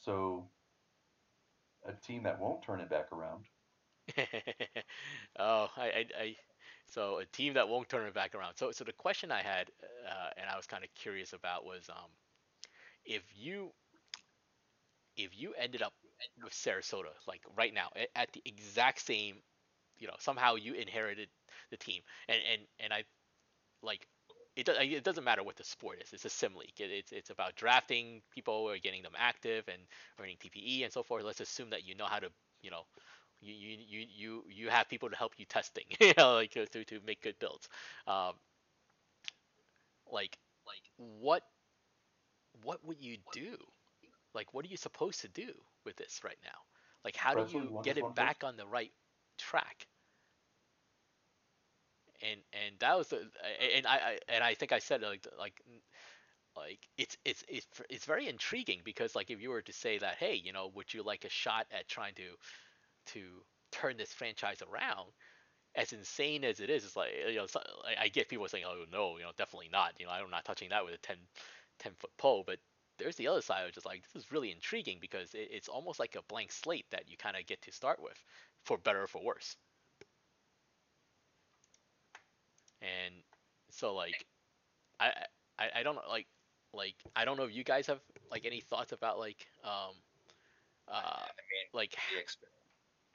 [0.06, 0.48] So,
[1.86, 3.44] a team that won't turn it back around.
[5.38, 6.36] oh, I, I, I,
[6.86, 8.56] so a team that won't turn it back around.
[8.56, 9.70] So, so the question I had,
[10.10, 12.10] uh, and I was kind of curious about was, um,
[13.04, 13.72] if you,
[15.18, 15.92] if you ended up
[16.44, 19.36] with Sarasota, like right now, at, the exact same,
[20.00, 21.30] you know, somehow you inherited
[21.72, 23.04] the team, and and and I,
[23.84, 24.08] like,
[24.56, 26.14] it, it doesn't matter what the sport is.
[26.14, 26.80] It's a sim league.
[26.80, 29.82] It, it's it's about drafting people or getting them active and
[30.22, 31.24] earning TPE and so forth.
[31.24, 32.30] Let's assume that you know how to,
[32.62, 32.84] you know,
[33.42, 36.68] you you you you, you have people to help you testing, you know, like to
[36.68, 37.70] to make good builds.
[38.08, 38.34] Um,
[40.12, 41.44] like like what
[42.64, 43.58] what would you do?
[44.34, 45.54] Like what are you supposed to do
[45.86, 46.60] with this right now?
[47.04, 48.92] Like how do you get it back on the right
[49.38, 49.88] track?
[52.22, 53.18] and and that was the
[53.76, 55.62] and I, I and I think I said like like
[56.56, 60.16] like it's it's it's it's very intriguing because like if you were to say that
[60.20, 62.24] hey you know would you like a shot at trying to
[63.14, 63.22] to
[63.72, 65.10] turn this franchise around
[65.76, 68.64] as insane as it is it's like you know so, I, I get people saying
[68.68, 71.18] oh no you know definitely not you know I'm not touching that with a 10
[71.80, 72.58] 10 foot pole but
[72.98, 76.00] there's the other side which is like this is really intriguing because it, it's almost
[76.00, 78.24] like a blank slate that you kind of get to start with
[78.64, 79.58] for better or for worse
[82.82, 83.14] and
[83.70, 84.26] so like
[85.00, 85.12] I
[85.58, 86.28] I, I don't like
[86.74, 88.00] like I don't know if you guys have
[88.32, 89.94] like any thoughts about like um
[90.88, 92.44] uh I mean, like the, exp-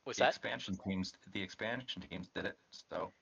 [0.04, 2.56] what's the that expansion teams, the expansion teams did it.
[2.70, 3.12] So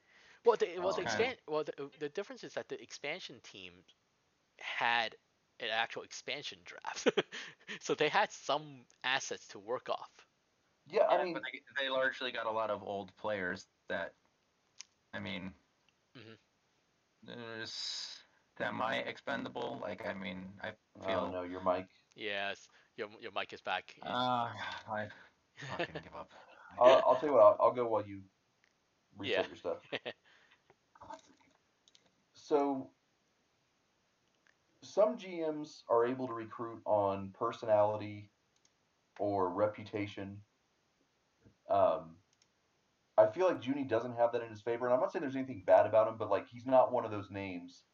[0.44, 3.72] well the well the expand well the, the difference is that the expansion team
[4.60, 5.16] had
[5.60, 7.08] an actual expansion draft
[7.80, 10.26] so they had some assets to work off
[10.86, 14.14] Yeah, I Yeah, mean, but they, they largely got a lot of old players that,
[15.12, 15.54] I mean,
[16.14, 16.38] Mhm.
[17.22, 18.24] there's
[18.58, 19.78] semi expendable.
[19.80, 21.32] Like, I mean, I I don't feel.
[21.32, 21.88] know your mic.
[22.14, 24.52] yes your your mic is back Uh,
[24.88, 25.08] I
[25.68, 26.32] fucking give up.
[26.78, 27.42] I'll, I'll tell you what.
[27.42, 28.22] I'll, I'll go while you
[29.16, 29.48] reset Yeah.
[29.48, 29.78] your stuff.
[32.34, 32.90] So,
[34.90, 38.30] some GMs are able to recruit on personality
[39.18, 40.42] or reputation.
[41.68, 42.16] Um,
[43.16, 45.36] I feel like Junie doesn't have that in his favor, and I'm not saying there's
[45.36, 47.84] anything bad about him, but like he's not one of those names.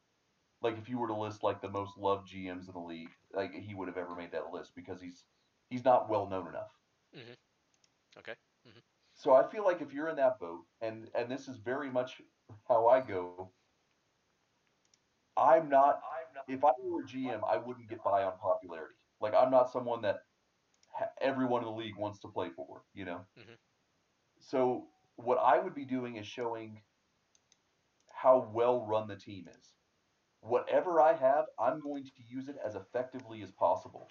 [0.63, 3.53] Like if you were to list like the most loved GMs in the league, like
[3.55, 5.25] he would have ever made that list because he's
[5.71, 6.73] he's not well known enough.
[8.19, 8.35] okay
[9.15, 12.23] So I feel like if you're in that boat, and and this is very much
[12.69, 13.53] how I go,
[15.37, 16.01] I'm not.
[16.49, 18.95] If I were a GM, I wouldn't get by on popularity.
[19.21, 20.25] Like I'm not someone that
[20.93, 22.83] ha- everyone in the league wants to play for.
[22.95, 23.27] You know.
[23.37, 23.59] Mhm.
[24.41, 26.83] So what I would be doing is showing
[28.13, 29.75] how well run the team is.
[30.41, 34.09] Whatever I have, I'm going to use it as effectively as possible.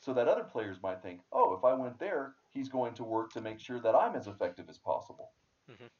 [0.00, 3.32] So that other players might think, oh, if I went there, he's going to work
[3.32, 5.32] to make sure that I'm as effective as possible.
[5.68, 5.90] Mhm.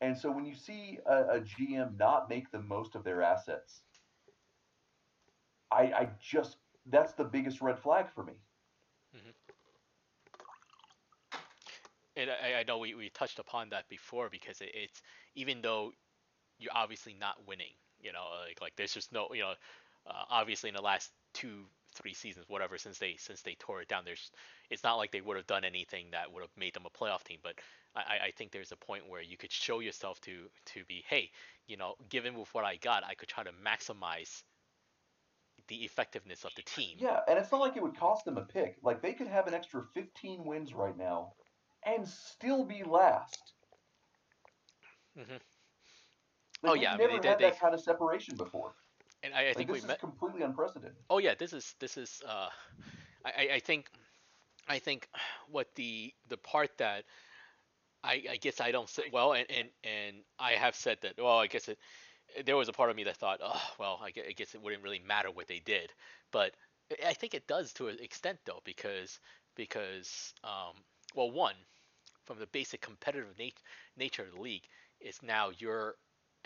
[0.00, 3.82] And so when you see a, a GM not make the most of their assets,
[5.74, 8.34] I, I just, that's the biggest red flag for me.
[12.16, 15.02] And I, I know we, we touched upon that before because it, it's
[15.34, 15.92] even though
[16.58, 19.54] you're obviously not winning, you know, like like there's just no, you know,
[20.06, 23.88] uh, obviously in the last two three seasons, whatever, since they since they tore it
[23.88, 24.32] down, there's
[24.70, 27.24] it's not like they would have done anything that would have made them a playoff
[27.24, 27.40] team.
[27.42, 27.54] But
[27.96, 31.04] I, I- I think there's a point where you could show yourself to to be,
[31.08, 31.30] hey,
[31.66, 34.44] you know, given with what I got, I could try to maximize
[35.68, 36.96] the effectiveness of the team.
[36.98, 38.76] Yeah, and it's not like it would cost them a pick.
[38.82, 41.32] Like they could have an extra 15 wins right now
[41.86, 43.52] and still be last.
[45.18, 45.32] Mm-hmm.
[45.32, 45.40] Like,
[46.64, 48.74] Oh, yeah, I mean, never they- had they- that kind of separation before.
[49.22, 50.00] And I, I Like, think this we is met.
[50.00, 50.96] completely unprecedented.
[51.08, 52.22] Oh yeah, this is this is.
[52.26, 52.50] Uh,
[53.24, 53.88] I I- I think,
[54.68, 55.08] I think
[55.48, 57.04] what the the part that
[58.02, 61.14] I I guess I don't say well, and and and I have said that.
[61.16, 61.78] Well, I guess it.
[62.44, 65.00] There was a part of me that thought, oh well, I guess it wouldn't really
[65.00, 65.92] matter what they did,
[66.32, 66.54] but
[67.04, 69.20] I- think it does to an extent though, because
[69.56, 70.74] because um
[71.14, 71.54] well one
[72.24, 73.62] from the basic competitive nat-
[73.96, 74.66] nature of the league
[75.00, 75.94] is now you're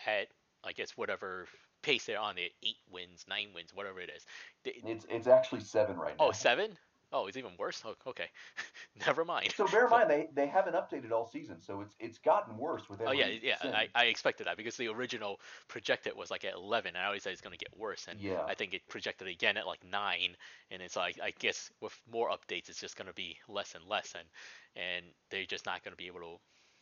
[0.07, 0.29] at
[0.65, 1.47] I guess whatever
[1.83, 4.25] pace they're on it eight wins nine wins whatever it is
[4.65, 6.27] It's it's actually seven right now.
[6.27, 6.77] Oh, seven?
[7.13, 7.83] Oh, it's even worse.
[7.85, 8.31] Oh, okay,
[9.07, 9.55] never mind.
[9.55, 12.89] So bear in mind they, they haven't updated all season, so it's it's gotten worse
[12.89, 13.57] with Oh every yeah, yeah.
[13.61, 13.75] sim.
[13.75, 17.23] I, I expected that because the original projected was like at eleven, and I always
[17.23, 18.45] said it's gonna get worse, and yeah.
[18.47, 20.37] I think it projected again at like nine,
[20.71, 24.15] and it's like I guess with more updates, it's just gonna be less and less,
[24.15, 24.29] and
[24.77, 26.37] and they're just not gonna be able to,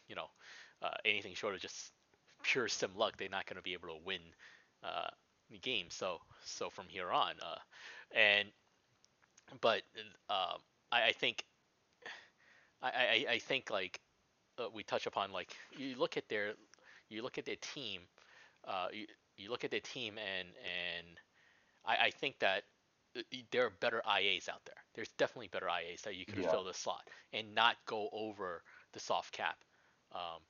[0.08, 0.26] you know,
[0.82, 1.92] uh, anything short of just
[2.42, 4.20] pure sim luck, they're not going to be able to win
[4.82, 5.08] uh,
[5.50, 5.86] the game.
[5.90, 7.58] So so from here on, uh,
[8.14, 8.48] and
[9.61, 9.82] but
[10.28, 10.56] uh,
[10.92, 11.44] I, I think
[12.82, 14.00] I, I, I think like
[14.59, 16.54] uh, we touch upon like you look at their
[17.09, 18.02] you look at their team
[18.66, 19.06] uh, you,
[19.37, 21.06] you look at their team and and
[21.85, 22.64] I, I think that
[23.16, 24.76] uh, there are better IAs out there.
[24.94, 26.50] There's definitely better IAs that you could Yeah.
[26.50, 29.56] fill the slot and not go over the soft cap.
[30.12, 30.40] Um,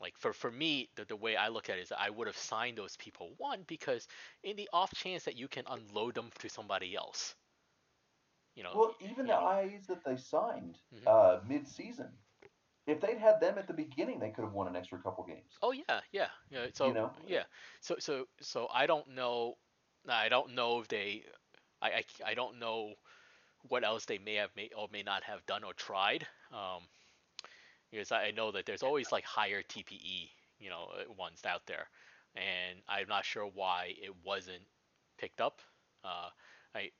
[0.00, 2.36] like for, for me, the, the way I look at it is I would have
[2.36, 4.06] signed those people one because
[4.42, 7.34] in the off chance that you can unload them to somebody else,
[8.60, 8.72] you know.
[8.76, 11.08] Well, even the you know, IAs that they signed Mhm.
[11.08, 12.12] uh, mid-season,
[12.86, 15.56] if they'd had them at the beginning, they could have won an extra couple games.
[15.62, 16.66] Oh yeah, yeah, yeah.
[16.74, 17.10] So know?
[17.26, 17.44] yeah,
[17.80, 19.56] so so so I don't know,
[20.06, 21.24] I don't know if they,
[21.80, 22.94] I I, I don't know
[23.68, 26.26] what else they may have may or may not have done or tried.
[26.52, 26.82] Um,
[27.90, 31.66] because I I know that there's always like higher TPE, you know, uh, ones out
[31.66, 31.88] there,
[32.36, 34.62] and I'm not sure why it wasn't
[35.18, 35.62] picked up.
[36.04, 36.30] Uh,
[36.74, 36.90] I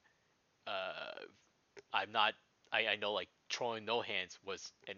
[0.66, 1.24] uh,
[1.92, 2.34] I'm not.
[2.72, 4.96] I, I know like Troy No Hands was an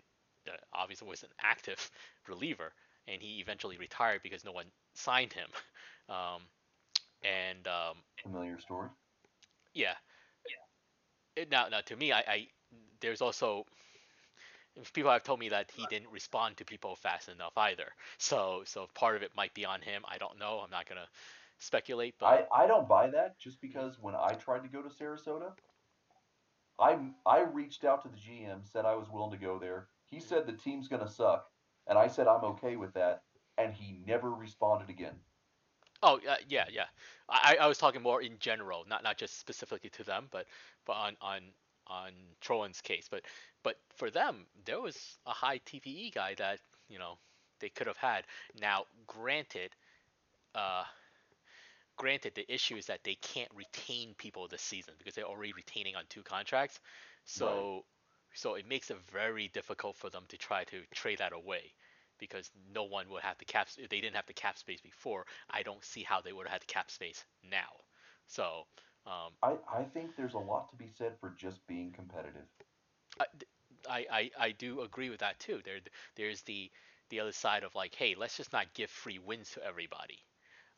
[0.48, 1.90] uh, obviously was an active
[2.28, 2.72] reliever,
[3.08, 5.48] and he eventually retired because no one signed him.
[6.08, 6.42] Um,
[7.22, 8.88] and um, Familiar story.
[9.74, 9.94] yeah,
[11.36, 12.48] It, now now to me, I, I
[13.00, 13.64] there's also
[14.92, 17.88] people have told me that he didn't respond to people fast enough either.
[18.18, 20.02] So so part of it might be on him.
[20.06, 20.60] I don't know.
[20.62, 21.08] I'm not gonna
[21.58, 24.88] speculate, but I, I don't buy that just because when I tried to go to
[24.88, 25.52] Sarasota,
[26.78, 29.88] I I reached out to the GM, said I was willing to go there.
[30.06, 31.46] He said the team's gonna suck,
[31.86, 33.22] and I said I'm okay with that,
[33.58, 35.14] and he never responded again.
[36.02, 36.86] Oh uh, yeah, yeah.
[37.28, 40.46] I, I was talking more in general, not not just specifically to them, but
[40.84, 41.42] but on on
[41.86, 43.08] on Trowan's case.
[43.10, 43.22] But
[43.62, 46.58] but for them, there was a high TPE guy that
[46.88, 47.18] you know
[47.60, 48.24] they could have had.
[48.60, 49.70] Now, granted,
[50.54, 50.84] uh,
[51.96, 55.96] granted the issue is that they can't retain people this season because they're already retaining
[55.96, 56.80] on two contracts.
[57.24, 57.84] So
[58.34, 61.72] so it makes it very difficult for them to try to trade that away
[62.18, 63.68] because no one would have the cap.
[63.76, 66.52] If they didn't have the cap space before, I don't see how they would have
[66.52, 67.58] had the cap space now.
[68.26, 68.66] So,
[69.06, 72.46] um, I, I think there's a lot to be said for just being competitive.
[73.20, 73.24] I,
[73.88, 75.60] I, I, I do agree with that too.
[75.64, 75.78] There,
[76.16, 76.70] there's the
[77.10, 80.18] the other side of like, hey, let's just not give free wins to everybody.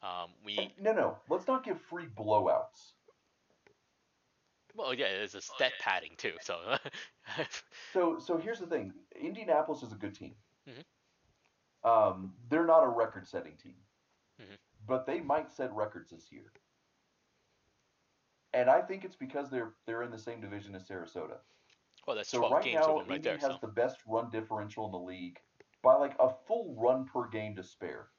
[0.04, 2.92] Um, we no, no, let's not give free blowouts.
[4.74, 6.32] well, yeah, there's a stat padding too.
[6.42, 6.76] So,
[7.92, 8.92] So so here's the thing.
[9.18, 10.34] Indianapolis is a good team.
[10.68, 10.84] Mhm.
[11.88, 13.76] Um, they're not a record-setting team,
[14.40, 14.58] Mhm.
[14.86, 16.52] but they might set records this year.
[18.52, 21.38] And I think it's because they're they're in the same division as Sarasota.
[22.06, 23.38] well, that's So 12 right games now, right Indy there.
[23.38, 25.40] has So, the best run differential in the league
[25.82, 28.10] by like a full run per game to spare.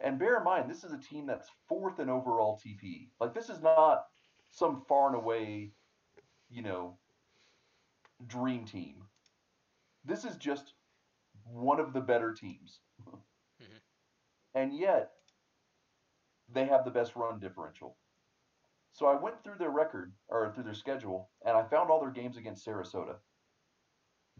[0.00, 3.10] And bear in mind, this is a team that's fourth in overall TPE.
[3.20, 4.06] Like this is not
[4.48, 5.72] some far and away,
[6.48, 6.98] you know,
[8.26, 9.02] dream team.
[10.04, 10.74] This is just
[11.44, 12.80] one of the better teams.
[13.60, 13.80] Mhm.
[14.54, 15.12] And yet,
[16.48, 17.98] they have the best run differential.
[18.92, 22.10] So I went through their record or through their schedule, and I found all their
[22.10, 23.20] games against Sarasota.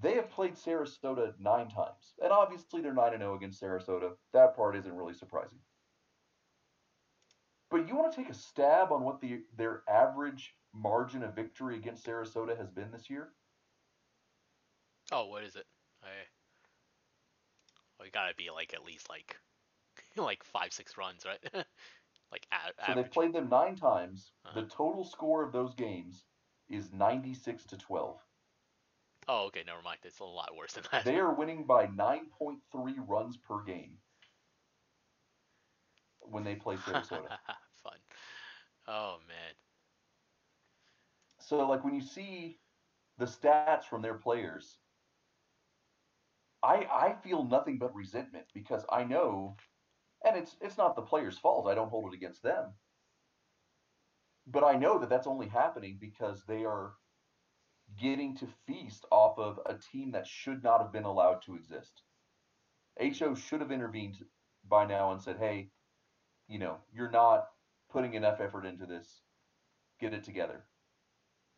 [0.01, 4.13] They have played Sarasota nine times, and obviously they're nine and zero against Sarasota.
[4.33, 5.59] That part isn't really surprising.
[7.71, 11.77] But you want to take a stab on what the their average margin of victory
[11.77, 13.31] against Sarasota has been this year?
[15.11, 15.67] oh, what is it?
[16.03, 16.07] I,
[17.99, 19.37] well, you gotta be like at least like
[20.17, 21.41] like five six runs, right?
[22.33, 23.05] like a- So average.
[23.05, 24.31] they've played them nine times.
[24.47, 24.61] Uh-huh.
[24.61, 26.25] The total score of those games
[26.69, 28.21] is ninety six to twelve.
[29.29, 29.99] Oh, okay, never mind.
[30.05, 31.05] It's a lot worse than that.
[31.05, 32.61] They are winning by 9.3
[33.07, 33.99] runs per game
[36.21, 37.39] when they play Sarasota.
[37.83, 37.99] Fun.
[38.89, 39.55] Oh man.
[41.41, 42.61] so, like, when you see
[43.19, 44.79] the stats from their players,
[46.63, 49.57] I I feel nothing but resentment because I know,
[50.25, 51.69] and it's it's not the players' fault.
[51.69, 52.75] I don't hold it against them,
[54.47, 56.95] but I know that that's only happening because they are
[57.97, 62.03] getting to feast off of a team that should not have been allowed to exist.
[63.01, 64.25] HO should have intervened
[64.65, 65.73] by now and said, "Hey,
[66.47, 67.53] you know, you're not
[67.89, 69.23] putting enough effort into this.
[69.99, 70.69] Get it together."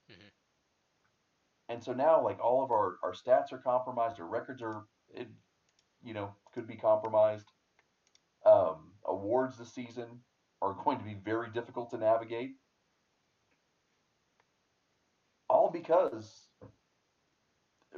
[0.08, 0.30] Mhm.
[1.68, 5.28] And so now, like all of our our stats are compromised, our records are, it,
[6.02, 7.52] you know, could be compromised.
[8.44, 10.24] Um, awards this season
[10.62, 12.56] are going to be very difficult to navigate.
[15.48, 16.46] All because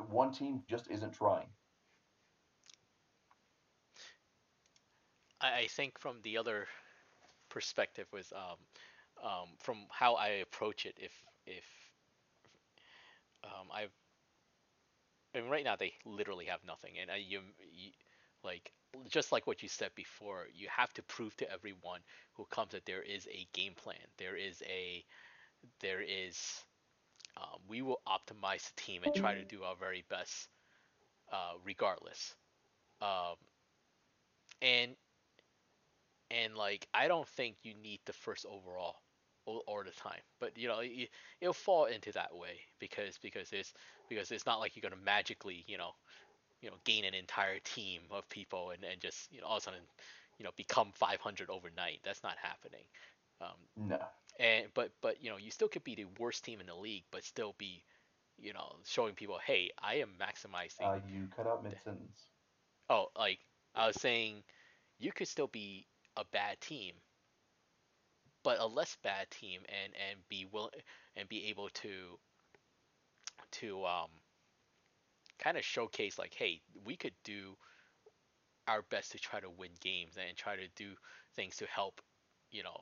[0.09, 1.49] one team just isn't trying.
[5.43, 6.69] I, think from the other
[7.51, 10.95] perspective with um, um, from how I approach it.
[10.97, 11.13] If
[11.47, 11.65] if
[13.45, 13.91] um, I've
[15.35, 17.41] I mean, right now they literally have nothing, and I, you,
[17.75, 17.91] you
[18.45, 18.73] like
[19.11, 22.01] just like what you said before, you have to prove to everyone
[22.35, 23.97] who comes that there is a game plan.
[24.17, 25.05] There is a
[25.81, 26.63] there is
[27.37, 30.49] um, we will optimize the team and try to do our very best,
[31.33, 32.35] uh, regardless.
[33.01, 33.37] Um,
[34.61, 34.97] and
[36.31, 38.97] and like I don't think you need the first overall
[39.47, 41.09] all, all the time, but you know it,
[41.41, 43.73] it'll fall into that way because because it's
[44.09, 45.93] because it's not like you're gonna magically you know
[46.63, 49.63] you know gain an entire team of people and, and just you know all of
[49.63, 49.81] a sudden
[50.39, 52.01] you know become 500 overnight.
[52.05, 52.85] That's not happening.
[53.41, 53.99] Um, No.
[54.39, 57.05] And but but you know you still could be the worst team in the league,
[57.11, 57.85] but still be
[58.39, 60.87] you know showing people, hey, I am maximizing.
[60.87, 62.27] Uh, you cut out mid sentence.
[62.91, 63.41] oh, like
[63.75, 64.43] I was saying,
[64.99, 66.95] you could still be a bad team,
[68.45, 70.71] but a less bad team, and and be will
[71.17, 72.19] and be able to
[73.53, 74.11] to um
[75.39, 77.57] kind of showcase like, hey, we could do
[78.69, 80.95] our best to try to win games and try to do
[81.35, 82.01] things to help,
[82.51, 82.77] you know,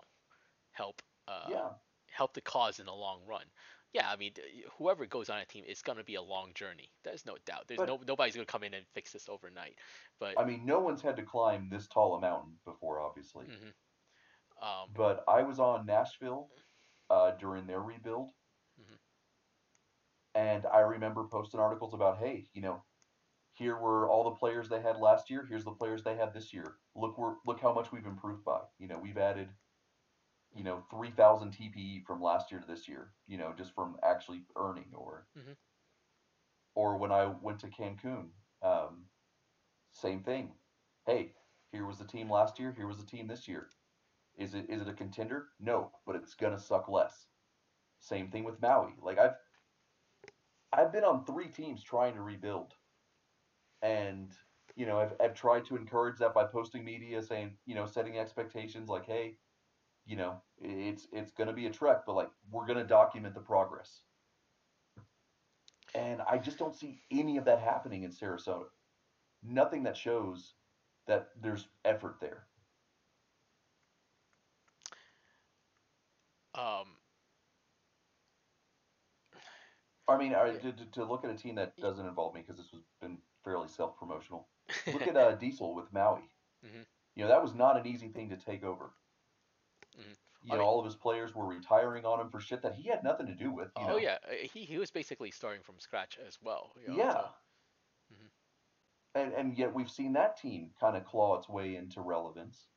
[0.72, 1.68] help uh, yeah.
[2.10, 3.44] help the cause in the long run.
[3.92, 4.32] Yeah, I mean,
[4.78, 6.92] whoever goes on a team, it's gonna be a long journey.
[7.02, 7.66] There's no doubt.
[7.66, 9.76] There's But- no nobody's gonna come in and fix this overnight.
[10.18, 13.46] But I mean, no one's had to climb this tall a mountain before, obviously.
[13.46, 13.72] mhm.
[14.62, 16.50] um, But I was on Nashville
[17.10, 18.30] uh, during their rebuild,
[18.80, 18.98] Mhm.
[20.34, 22.84] and I remember posting articles about, hey, you know,
[23.54, 25.44] here were all the players they had last year.
[25.44, 26.78] Here's the players they had this year.
[26.94, 28.62] Look, we're look how much we've improved by.
[28.78, 29.52] You know, we've added,
[30.54, 33.12] you know, three thousand TPE from last year to this year.
[33.26, 35.56] You know, just from actually earning, or, Mhm.
[36.74, 38.30] or when I went to Cancun,
[38.62, 39.08] um,
[39.92, 40.54] same thing.
[41.06, 41.34] Hey,
[41.72, 42.72] here was the team last year.
[42.72, 43.70] Here was the team this year.
[44.36, 45.52] Is it is it a contender?
[45.58, 47.28] No, but it's gonna suck less.
[47.98, 48.94] Same thing with Maui.
[49.00, 49.36] Like I've
[50.72, 52.74] I've been on three teams trying to rebuild,
[53.82, 54.36] and
[54.76, 58.18] you know I've I've tried to encourage that by posting media saying you know setting
[58.18, 59.38] expectations like hey,
[60.06, 64.02] you know it's it's gonna be a trek, but like we're gonna document the progress.
[65.94, 68.66] And I just don't see any of that happening in Sarasota.
[69.42, 70.54] Nothing that shows
[71.06, 72.46] that there's effort there.
[76.54, 76.96] um,
[80.08, 82.56] I mean, I, to, to- to look at a team that doesn't involve me because
[82.56, 84.48] this has been fairly self-promotional.
[84.92, 86.22] Look at uh, Diesel with Maui.
[86.64, 86.84] Mhm.
[87.14, 88.90] You know that was not an easy thing to take over.
[90.42, 92.74] You I know, mean- all of his players were retiring on him for shit that
[92.74, 93.68] he had nothing to do with.
[93.78, 93.96] You oh know?
[93.98, 96.72] yeah, uh, he he was basically starting from scratch as well.
[96.80, 97.12] You know, yeah.
[97.12, 97.28] so-
[98.14, 98.30] Mhm.
[99.14, 102.68] And and yet we've seen that team kind of claw its way into relevance,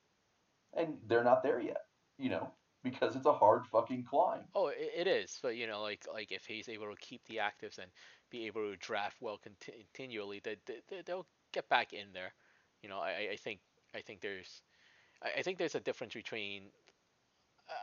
[0.74, 1.86] and they're not there yet.
[2.18, 4.44] You know, because it's a hard fucking climb.
[4.54, 7.36] Oh, it, it is, but you know, like like if he's able to keep the
[7.38, 7.90] actives and
[8.30, 12.34] be able to draft well conti- continually, that they, they, they'll get back in there.
[12.82, 13.60] You know, I, I think
[13.94, 14.60] I think there's
[15.22, 16.64] I think there's a difference between.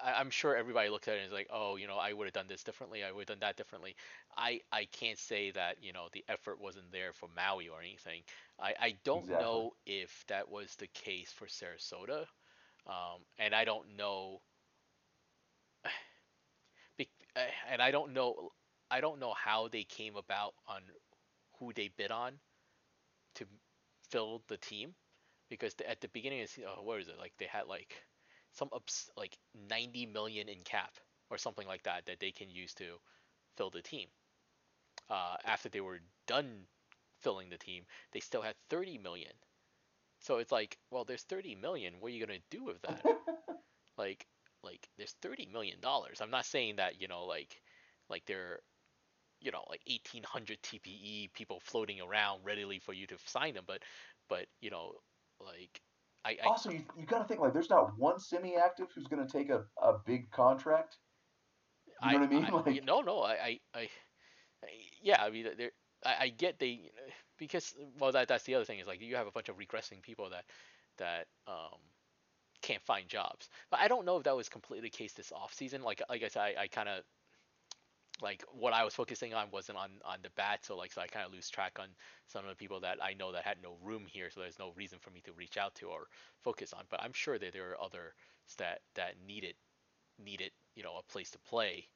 [0.03, 2.25] I, I'm sure everybody looks at it and is like, oh, you know, I would
[2.27, 3.03] have done this differently.
[3.03, 3.95] I would have done that differently.
[4.37, 8.23] I I can't say that you know the effort wasn't there for Maui or anything.
[8.59, 9.37] I I don't Exactly.
[9.37, 12.25] know if that was the case for Sarasota,
[12.87, 14.41] um, and I don't know
[17.35, 17.39] uh,
[17.69, 18.49] and I don't know
[18.89, 20.81] I don't know how they came about on
[21.59, 22.39] who they bid on
[23.35, 23.45] to
[24.09, 24.95] fill the team
[25.49, 27.95] because at the beginning of the oh, what is it like they had like
[28.53, 29.37] some ups, like
[29.69, 30.93] 90 million in cap
[31.29, 32.99] or something like that that they can use to
[33.57, 34.07] fill the team.
[35.09, 36.65] Uh, after they were done
[37.19, 37.83] filling the team,
[38.13, 39.31] they still had 30 million.
[40.19, 41.95] So it's like, well, there's 30 million.
[41.99, 43.03] What are you gonna do with that?
[43.97, 44.25] like
[44.63, 47.61] like there's 30 million dollars i'm not saying that you know like
[48.09, 48.59] like they're
[49.41, 53.81] you know like 1800 tpe people floating around readily for you to sign them but
[54.29, 54.93] but you know
[55.39, 55.81] like
[56.25, 59.25] i, I also, you, you got to think like there's not one semi-active who's going
[59.25, 60.97] to take a, a big contract.
[62.03, 62.45] You know what I mean?
[62.67, 63.79] I- Like- no no I, I i
[64.63, 64.67] I-
[65.01, 65.71] yeah i mean there
[66.05, 66.91] I, I get they
[67.37, 70.01] because well that that's the other thing is like you have a bunch of regressing
[70.01, 70.45] people that
[70.97, 71.79] that um
[72.61, 75.53] can't find jobs but i don't know if that was completely the case this off
[75.53, 77.03] season like like i said i, I kind of
[78.21, 81.07] like what i was focusing on wasn't on on the bat so like so i
[81.07, 81.87] kind of lose track on
[82.27, 84.71] some of the people that i know that had no room here so there's no
[84.75, 86.07] reason for me to reach out to or
[86.43, 88.13] focus on but i'm sure that there are others
[88.57, 89.55] that that needed
[90.23, 91.87] needed you know a place to play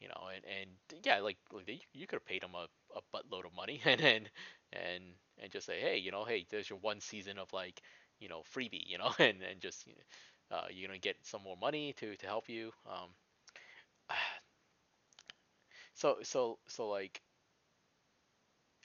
[0.00, 0.70] you know and and
[1.04, 2.66] yeah like, like they, you could have paid them a,
[2.96, 4.30] a buttload of money and and
[4.72, 5.02] and
[5.42, 7.80] and just say hey you know hey there's your one season of like
[8.20, 9.88] you know freebie, you know, and and just
[10.52, 12.70] uh, you're gonna get some more money to to help you.
[12.88, 13.08] Um,
[15.94, 17.22] so so so like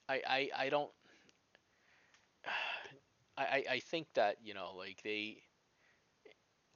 [0.09, 0.91] I I I don't
[3.37, 5.43] I I I think that you know like they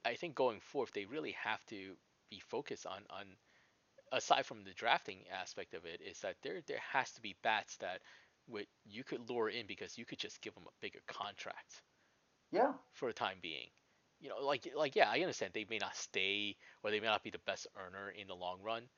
[0.04, 1.98] I think going forth they really have to
[2.30, 3.36] be focused on on
[4.12, 7.76] aside from the drafting aspect of it is that there there has to be bats
[7.78, 8.02] that
[8.46, 11.82] would you could lure in because you could just give them a bigger contract
[12.52, 13.68] Yeah, for the time being.
[14.20, 17.22] You know, like like yeah, I understand they may not stay or they may not
[17.22, 18.88] be the best earner in the long run,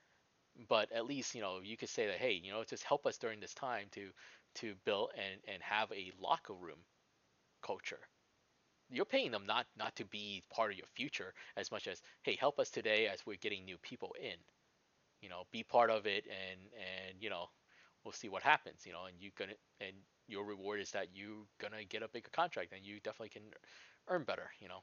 [0.69, 3.19] but at least you know you could say that hey, you know, just help us
[3.19, 4.11] during this time to
[4.57, 6.79] to build and and have a locker room
[7.63, 8.01] culture.
[8.91, 12.37] You're paying them not not to be part of your future as much as hey,
[12.37, 14.37] help us today as we're getting new people in.
[15.23, 17.49] You know, be part of it and and you know,
[18.05, 18.87] we'll see what happens.
[18.87, 19.97] You know, and you gonna and
[20.29, 23.45] your reward is that you gonna get a bigger contract and you definitely can
[24.09, 24.51] earn better.
[24.61, 24.83] You know,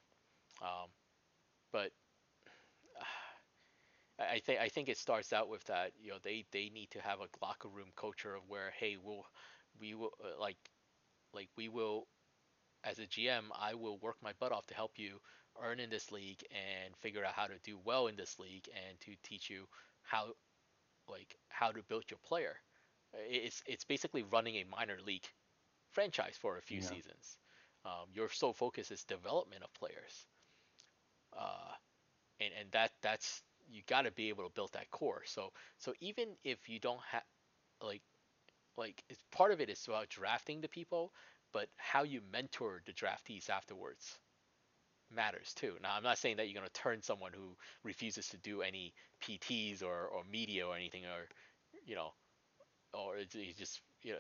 [0.62, 0.90] um,
[1.72, 1.92] but
[4.20, 5.94] I think I think it starts out with that.
[6.00, 9.26] You know, they they need to have a locker room culture of where hey, we'll
[9.80, 10.58] we will uh, like
[11.34, 12.08] like we will
[12.84, 15.20] as a GM, I will work my butt off to help you
[15.62, 19.00] earn in this league and figure out how to do well in this league and
[19.02, 19.68] to teach you
[20.04, 20.34] how
[21.08, 22.58] like how to build your player.
[23.14, 25.28] It's it's basically running a minor league
[25.92, 26.82] franchise for a few Yeah.
[26.82, 27.38] seasons.
[27.86, 30.28] Um, your sole focus is development of players,
[31.36, 31.72] uh,
[32.40, 35.24] and and that that's you got to be able to build that core.
[35.26, 37.24] So so even if you don't have
[37.84, 38.02] like
[38.78, 41.14] like it's part of it is about drafting the people,
[41.54, 44.20] but how you mentor the draftees afterwards
[45.14, 45.76] matters too.
[45.82, 49.84] Now I'm not saying that you're gonna turn someone who refuses to do any PTs
[49.84, 51.28] or, or media or anything or
[51.86, 52.14] you know
[52.94, 54.20] or it's- just you know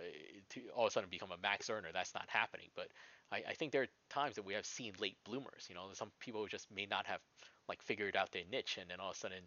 [0.50, 1.92] to all of a sudden become a max earner.
[1.94, 2.70] That's not happening.
[2.76, 2.90] But
[3.32, 5.68] I, I think there are times that we have seen late bloomers.
[5.70, 7.22] You know, some people just may not have
[7.68, 9.44] like figured out their niche, and then all of a sudden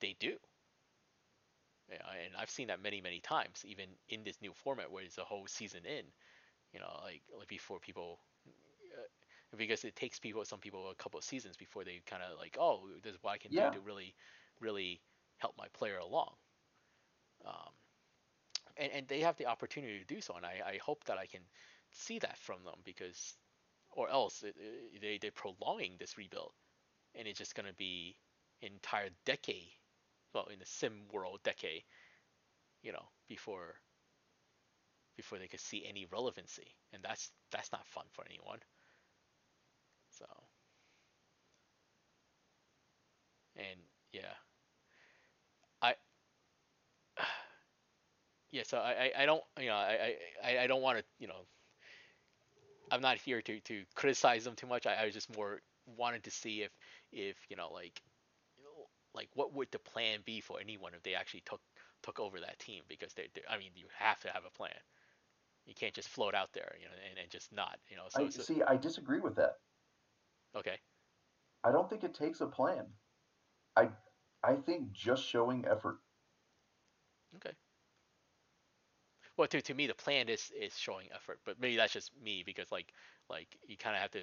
[0.00, 0.38] they do.
[1.90, 5.18] Yeah, and I've seen that many many times, even in this new format where it's
[5.18, 6.12] a whole season in.
[6.72, 8.20] You know, like like before people.
[8.46, 9.02] Uh,
[9.56, 12.56] because it takes people, some people, a couple of seasons before they kind of like,
[12.60, 13.70] oh, this is what I can Yeah.
[13.70, 14.16] do to really,
[14.60, 15.00] really
[15.38, 16.34] help my player along.
[17.44, 17.72] Um,
[18.76, 21.26] and, and they have the opportunity to do so, and I, I hope that I
[21.26, 21.42] can
[21.90, 23.34] see that from them because,
[23.92, 26.52] or else it, it, they they're prolonging this rebuild,
[27.14, 28.16] and it's just gonna be
[28.62, 29.72] an entire decade,
[30.34, 31.84] well, in the sim world, decade,
[32.82, 33.76] you know, before
[35.16, 38.60] before they could see any relevancy, and that's that's not fun for anyone.
[40.10, 40.24] So,
[43.56, 43.80] and
[44.12, 44.34] yeah,
[48.54, 51.26] yeah, so I, I, I don't you know I, I, I don't want to you
[51.26, 51.44] know
[52.92, 54.86] I'm not here to, to criticize them too much.
[54.86, 55.60] I, I just more
[55.98, 56.70] wanted to see if
[57.12, 58.00] if you know like
[58.56, 61.60] you know, like what would the plan be for anyone if they actually took
[62.04, 64.70] took over that team because they, they I mean you have to have a plan.
[65.66, 68.24] You can't just float out there you know and, and just not you know so,
[68.24, 68.62] I so see.
[68.62, 69.54] I disagree with that.
[70.56, 70.78] okay
[71.64, 72.86] I don't think it takes a plan.
[73.76, 73.88] I
[74.44, 75.98] I think just showing effort.
[77.36, 77.54] okay.
[79.36, 82.42] Well, to, to me, the plan is is showing effort, but maybe that's just me
[82.44, 82.92] because like
[83.28, 84.22] like you kind of have to.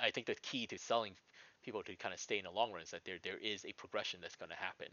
[0.00, 1.14] I think the key to selling
[1.62, 3.72] people to kind of stay in the long run is that there there is a
[3.72, 4.88] progression that's going to happen,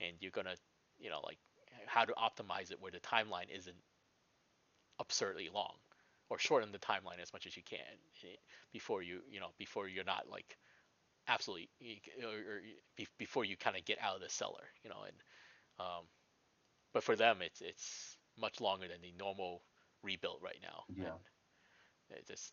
[0.00, 0.56] and you're gonna
[0.98, 1.38] you know like
[1.86, 3.76] how to optimize it where the timeline isn't
[5.00, 5.76] absurdly long,
[6.28, 7.78] or shorten the timeline as much as you can
[8.24, 8.36] eh,
[8.72, 10.56] before you you know before you're not like
[11.28, 11.70] absolutely
[12.24, 12.60] or, or
[12.96, 15.16] be- before you kind of get out of the cellar, you know, and
[15.80, 16.04] um,
[16.94, 19.62] but for them it's it's much longer than the normal
[20.02, 20.84] rebuild right now.
[20.88, 21.18] Yeah.
[22.10, 22.52] And it just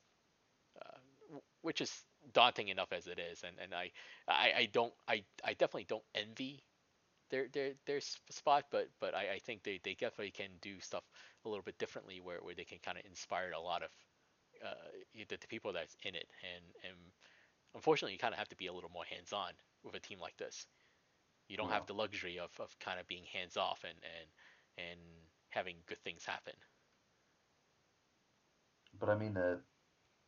[0.81, 0.99] uh,
[1.61, 3.91] which is daunting enough as it is, and and I
[4.27, 6.63] I, I don't I, I definitely don't envy
[7.29, 11.03] their their their spot, but but I, I think they, they definitely can do stuff
[11.45, 13.91] a little bit differently where, where they can kind of inspire a lot of
[14.63, 16.97] uh, the, the people that's in it, and and
[17.75, 19.51] unfortunately you kind of have to be a little more hands on
[19.83, 20.67] with a team like this.
[21.47, 21.71] You don't Yeah.
[21.71, 24.99] have the luxury of, of kind of being hands off and and and
[25.55, 26.53] having good things happen.
[28.99, 29.61] But I mean the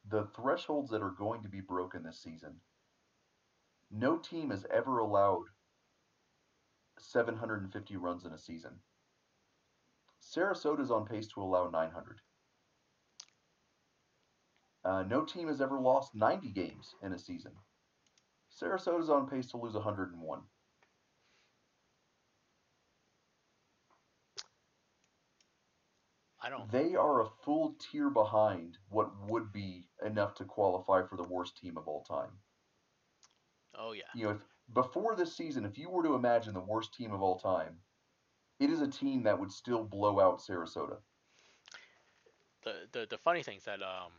[0.09, 2.55] the thresholds that are going to be broken this season.
[3.91, 5.43] No team has ever allowed
[6.97, 8.71] 750 runs in a season.
[10.21, 12.21] Sarasota's on pace to allow 900.
[14.83, 17.51] Uh, no team has ever lost 90 games in a season.
[18.49, 20.39] Sarasota's on pace to lose 101.
[26.47, 26.71] I don't.
[26.71, 31.57] They are a full tier behind what would be enough to qualify for the worst
[31.57, 32.31] team of all time.
[33.77, 34.03] Oh yeah.
[34.15, 34.37] You know, if,
[34.73, 37.79] before this season, if you were to imagine the worst team of all time,
[38.61, 40.99] it is a team that would still blow out Sarasota.
[42.63, 44.13] The the the funny thing is that um,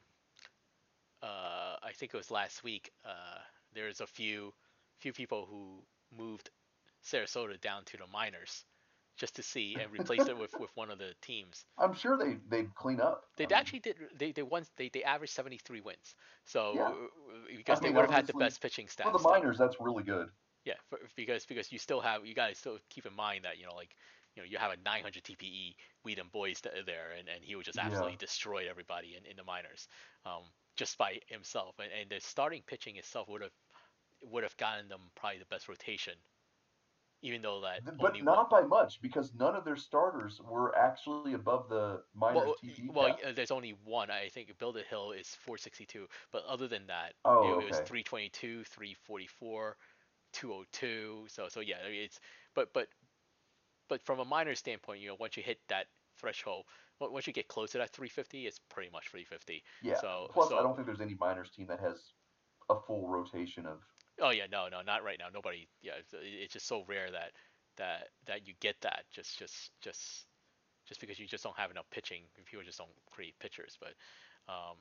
[1.23, 2.91] uh, I think it was last week.
[3.07, 3.41] Uh,
[3.73, 4.53] there's a few
[4.99, 5.83] few people who
[6.15, 6.51] moved
[7.03, 8.67] Sarasota down to the minors
[9.19, 11.67] just to see and replace it with, with one of the teams.
[11.79, 13.25] I'm sure they they'd clean up.
[13.37, 13.97] They I mean, actually did.
[14.19, 16.15] They they once they they averaged 73 wins.
[16.45, 16.89] So Yeah.
[16.89, 19.07] uh, because I they mean, would have had the best pitching staff.
[19.07, 19.31] for the still.
[19.31, 19.59] minors.
[19.59, 20.29] That's really good.
[20.65, 23.67] Yeah, for, because because you still have you guys still keep in mind that you
[23.67, 23.95] know like
[24.35, 27.79] you know you have a 900 TPE Whedon Boys there, and, and he would just
[27.79, 27.85] Yeah.
[27.85, 29.89] absolutely destroy everybody in, in the minors,
[30.27, 30.43] um,
[30.77, 31.75] just by himself.
[31.79, 33.53] And, and the starting pitching itself would have
[34.23, 36.15] would have gotten them probably the best rotation,
[37.23, 41.69] even though that But not by much because none of their starters were actually above
[41.69, 43.35] the one, minors well, TP well, cap.
[43.35, 44.11] there's only one.
[44.11, 47.79] I think Build a Hill is 462, but other than that, Oh, it, it was
[47.81, 49.77] 322, 344,
[50.33, 51.25] 202.
[51.29, 52.21] So so yeah, I mean, it's
[52.55, 52.89] but but
[53.89, 56.65] but from a minor standpoint, you know, once you hit that threshold,
[57.01, 59.63] once you get close to that 350, it's pretty much 350.
[59.83, 60.01] Yeah.
[60.01, 62.13] So Plus, so I don't think there's any minors team that has
[62.71, 63.79] a full rotation of.
[64.21, 65.27] Oh yeah, no no not right now.
[65.33, 67.33] Nobody yeah, it's, just so rare that
[67.77, 70.27] that that you get that just just just
[70.87, 72.23] just because you just don't have enough pitching.
[72.47, 73.93] People just don't create pitchers, but
[74.53, 74.77] um,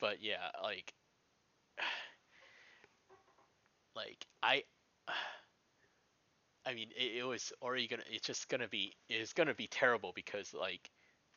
[0.00, 0.92] but yeah, like
[3.96, 4.62] like I.
[6.68, 8.02] I mean, it, it was already gonna.
[8.10, 8.92] It's just gonna be.
[9.08, 10.90] It's gonna be terrible because like,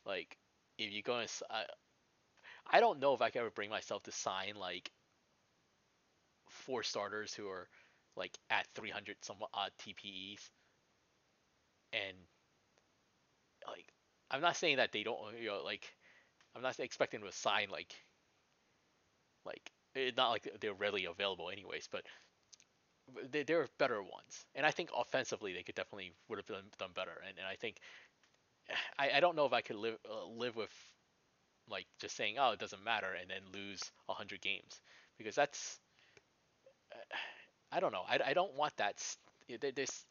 [0.03, 0.35] like
[0.79, 1.29] if you go and
[2.71, 4.89] i don't know if I can ever bring myself to sign like
[6.69, 7.67] four starters who are
[8.15, 10.51] like at 300 some odd TPEs,
[11.93, 12.15] and
[13.67, 13.87] like
[14.29, 15.19] I'm not saying that they don't.
[15.41, 15.91] You know, like
[16.55, 17.95] I'm not expecting them to sign like
[19.45, 22.03] like it's not like they're readily available anyways, but
[23.31, 26.65] they, there are better ones, and I think offensively they could definitely would have done,
[26.77, 27.23] done better.
[27.27, 27.77] And, and I think
[28.99, 30.73] I, I don't know if I could live uh, live with
[31.69, 34.81] like just saying oh it doesn't matter and then lose hundred games
[35.17, 35.79] because that's
[37.71, 39.17] I don't know I, I don't want that s-
[39.61, 40.05] there- there's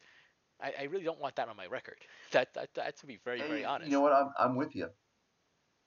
[0.61, 1.97] I, I really don't want that on my record
[2.31, 4.13] that that, that to be very very honest You know what?
[4.13, 4.89] I'm I'm with you,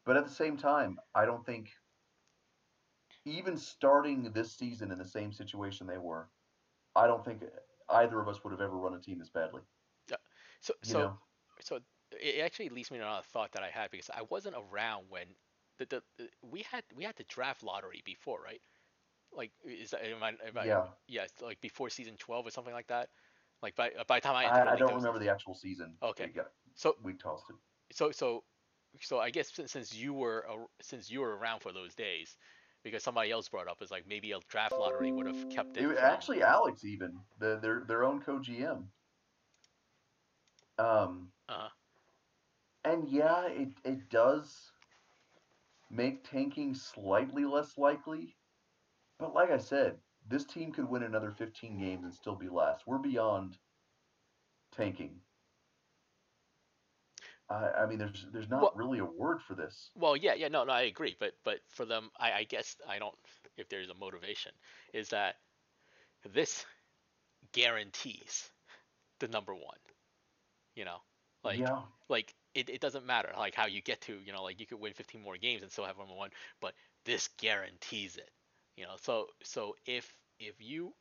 [0.05, 1.71] but at the same time, I don't think
[3.25, 6.29] even starting this season in the same situation they were,
[6.95, 7.43] I don't think
[7.89, 9.63] either of us would have ever run a team this badly.
[10.11, 10.17] Yeah.
[10.61, 11.19] so You so know?
[11.61, 11.81] so
[12.21, 15.27] it actually leads me to another thought that I had because I wasn't around when
[15.79, 18.61] the, the, the we had we had the draft lottery before, right?
[19.35, 20.85] Like is that am I, am I, Yeah.
[21.09, 23.09] yeah, like before season twelve or something like that.
[23.63, 25.95] Like by by the time I I, I don't remember the actual season.
[26.03, 26.27] Okay.
[26.27, 27.57] We, got, So we tossed it.
[27.95, 28.45] so so
[29.01, 30.45] so I guess since, since you were
[30.81, 32.37] since you were around for those days,
[32.83, 35.85] because somebody else brought up is like maybe a draft lottery would have kept it.
[35.85, 38.85] It, actually, Alex even the, their their own co GM.
[40.79, 41.69] Um, Uh-huh.
[42.85, 44.73] and yeah, it it does
[45.91, 48.35] make tanking slightly less likely,
[49.23, 49.95] but like I said,
[50.29, 52.83] this team could win another 15 games and still be last.
[52.89, 53.57] We're beyond
[54.77, 55.21] tanking.
[57.49, 59.91] I I mean, there's there's not Well- really a word for this.
[59.95, 62.99] Well, yeah, yeah, no, no, I agree, but but for them, I, I guess I
[62.99, 63.15] don't.
[63.57, 64.53] If there's a motivation,
[64.93, 65.37] is that
[66.33, 66.67] this
[67.53, 68.51] guarantees
[69.21, 69.79] the number one.
[70.75, 70.99] You know,
[71.45, 74.59] like yeah, like it, it doesn't matter like how you get to you know like
[74.59, 78.31] you could win 15 more games and still have number one, but this guarantees it.
[78.77, 80.95] You know, so so if if you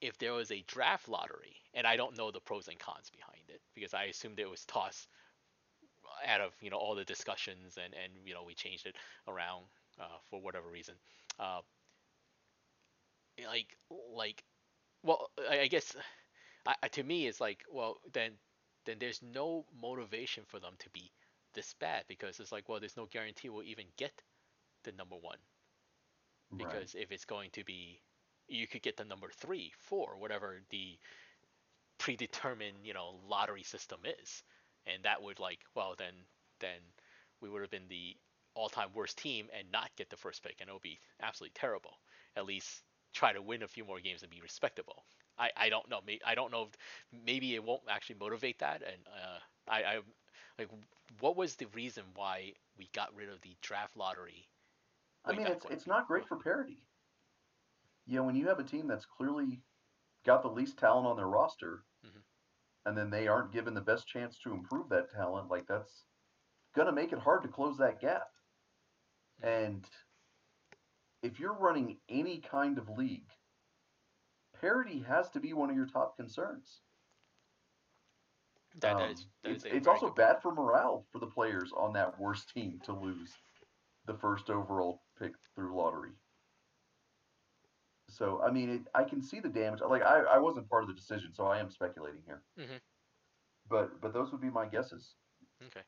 [0.00, 3.50] if there was a draft lottery, and I don't know the pros and cons behind
[3.50, 5.08] it because I assumed it was tossed
[6.26, 8.96] out of you know all the discussions and and you know we changed it
[9.28, 9.64] around
[9.98, 10.94] uh, for whatever reason.
[11.38, 11.60] Uh,
[13.46, 13.76] like
[14.14, 14.44] like
[15.02, 15.96] well I, I guess
[16.66, 18.32] I, to me it's like well then
[18.86, 21.12] then there's no motivation for them to be
[21.54, 24.12] this bad because it's like well there's no guarantee we'll even get
[24.84, 25.38] the number one
[26.58, 26.70] right.
[26.70, 28.00] because if it's going to be
[28.48, 30.98] you could get the number three four whatever the
[31.98, 34.42] predetermined you know lottery system is.
[34.86, 36.14] And that would like well then
[36.60, 36.80] then
[37.40, 38.16] we would have been the
[38.54, 41.92] all-time worst team and not get the first pick and it would be absolutely terrible.
[42.36, 42.82] At least
[43.12, 45.04] try to win a few more games and be respectable.
[45.38, 46.00] I i don't know.
[46.26, 46.76] I don't know if
[47.24, 49.38] maybe it won't actually motivate that and uh
[49.68, 50.00] i i
[50.58, 50.68] like
[51.20, 54.48] what was the reason why we got rid of the draft lottery
[55.24, 56.86] I mean, it's it's not great for parity.
[58.06, 59.64] You know, when you have a team that's clearly
[60.24, 62.24] got the least talent on their roster, Mhm.
[62.86, 66.06] and then they aren't given the best chance to improve that talent, like that's
[66.74, 68.28] gonna make it hard to close that gap.
[69.42, 69.88] And
[71.22, 73.30] if you're running any kind of league,
[74.52, 76.82] parity has to be one of your top concerns.
[78.74, 81.92] That, that Um, is, that it's it's also bad for morale for the players on
[81.94, 83.36] that worst team to lose
[84.04, 86.10] the first overall pick through lottery.
[88.08, 89.80] So I mean, it, I can see the damage.
[89.80, 92.42] Like I, I wasn't part of the decision, so I am speculating here.
[92.58, 92.80] Mhm.
[93.68, 95.14] But but those would be my guesses.
[95.66, 95.82] Okay.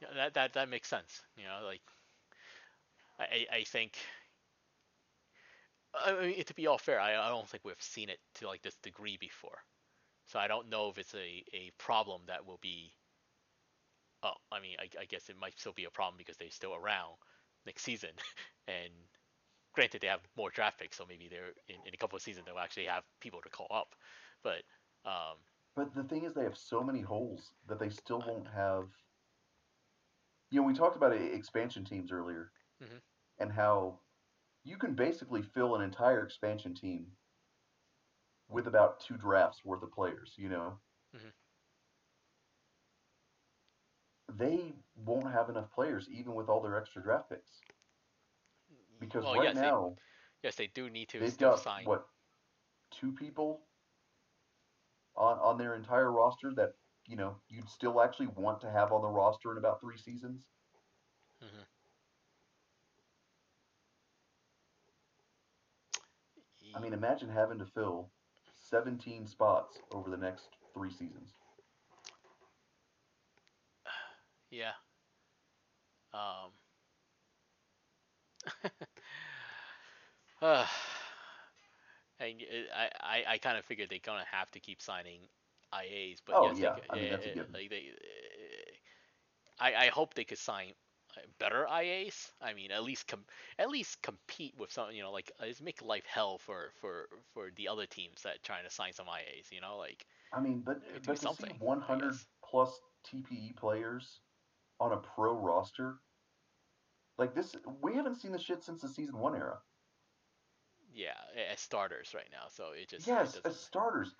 [0.00, 1.22] Yeah, that that that makes sense.
[1.36, 1.82] You know, like
[3.18, 3.98] I I I think.
[5.94, 8.62] I mean, to be all fair, I, I don't think we've seen it to like
[8.62, 9.58] this degree before,
[10.26, 12.94] so I don't know if it's a, a problem that will be.
[14.22, 16.74] Oh, I mean, I, I guess it might still be a problem because they're still
[16.74, 17.16] around
[17.66, 18.12] next season,
[18.68, 18.92] and
[19.72, 22.46] granted they have more draft picks, so maybe they're in, in a couple of seasons
[22.46, 23.94] they'll actually have people to call up,
[24.42, 24.64] but
[25.04, 25.38] um,
[25.74, 29.04] But the thing is, they have so many holes that they still won't have.
[30.50, 32.98] You know, we talked about e- expansion teams earlier, Mhm.
[33.38, 34.00] and how
[34.64, 37.16] you can basically fill an entire expansion team
[38.48, 40.36] with about two drafts worth of players.
[40.38, 40.80] You know,
[41.12, 41.32] Mhm.
[44.36, 44.72] They
[45.04, 47.60] won't have enough players even with all their extra draft picks
[49.00, 49.96] because well, right yes, they, now
[50.42, 51.84] yes, they do need to they've still got sign.
[51.84, 52.06] what
[52.90, 53.60] two people
[55.16, 56.74] on on their entire roster that
[57.06, 60.46] you know you'd still actually want to have on the roster in about three seasons.
[61.42, 61.66] Mhm.
[66.74, 68.10] I mean, imagine having to fill
[68.70, 71.34] 17 spots over the next three seasons.
[74.52, 74.74] Yeah.
[76.14, 76.52] Um.
[80.42, 80.66] uh,
[82.20, 82.42] and
[82.74, 85.20] I, I, I kind of figured they're gonna have to keep signing
[85.72, 87.54] IAs, but Oh, yes, yeah, they, I mean, that's a given.
[87.54, 88.72] like they, eh,
[89.60, 90.72] I, I hope they could sign
[91.16, 92.32] uh, better IAs.
[92.40, 93.26] I mean, at least com-
[93.58, 97.08] at least compete with some, you know, like uh, just make life hell for for
[97.34, 99.52] for the other teams that trying to sign some IAs.
[99.52, 104.20] You know, like I mean, but They but to see something, 100 plus TPE players
[104.82, 105.94] on a pro roster,
[107.18, 109.58] like this, we haven't seen this shit since the season one era.
[110.92, 111.14] yeah,
[111.52, 112.48] as starters right now.
[112.50, 114.14] So it just Yes, doesn't- as starters,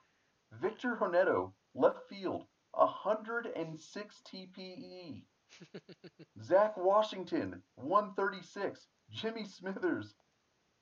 [0.52, 5.24] Victor Honetto, left field, 106 TPE.
[6.42, 8.86] Zach Washington, 136.
[9.10, 10.14] Jimmy Smithers,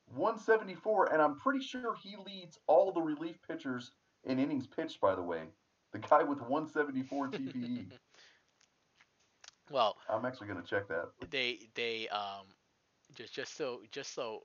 [0.05, 1.11] 174.
[1.11, 3.91] And I'm pretty sure he leads all the relief pitchers
[4.23, 5.43] in innings pitched, by the way.
[5.91, 7.91] The guy with 174 TPE.
[9.71, 11.09] well, I'm actually going to check that.
[11.31, 12.45] they they um
[13.15, 14.43] just just so just so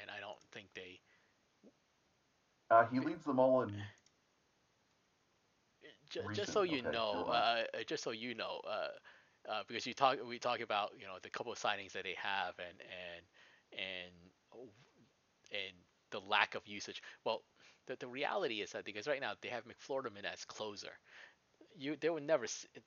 [0.00, 1.00] and I don't think they
[2.70, 3.82] Uh, he leads them all in.
[6.10, 8.88] just, just so you okay, know uh, uh, just so you know uh,
[9.50, 12.16] uh because you talk we talk about you know the couple of signings that they
[12.16, 13.24] have and and
[13.72, 14.70] and
[15.52, 15.74] and
[16.10, 17.42] the lack of usage well
[17.86, 20.92] the, the reality is that because right now they have McFlorterman as closer
[21.78, 22.46] you they would never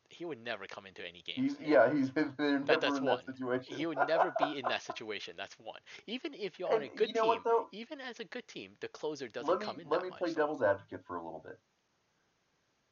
[0.09, 3.17] he would never come into any games He's, yeah, he's been, That- that's in one.
[3.25, 3.75] that situation.
[3.75, 7.07] he would never be in that situation that's one even if you're on a good
[7.09, 7.67] you know team what, though?
[7.71, 10.19] even as a good team the closer doesn't let me come in let me much
[10.19, 11.59] play so- devil's advocate for a little bit.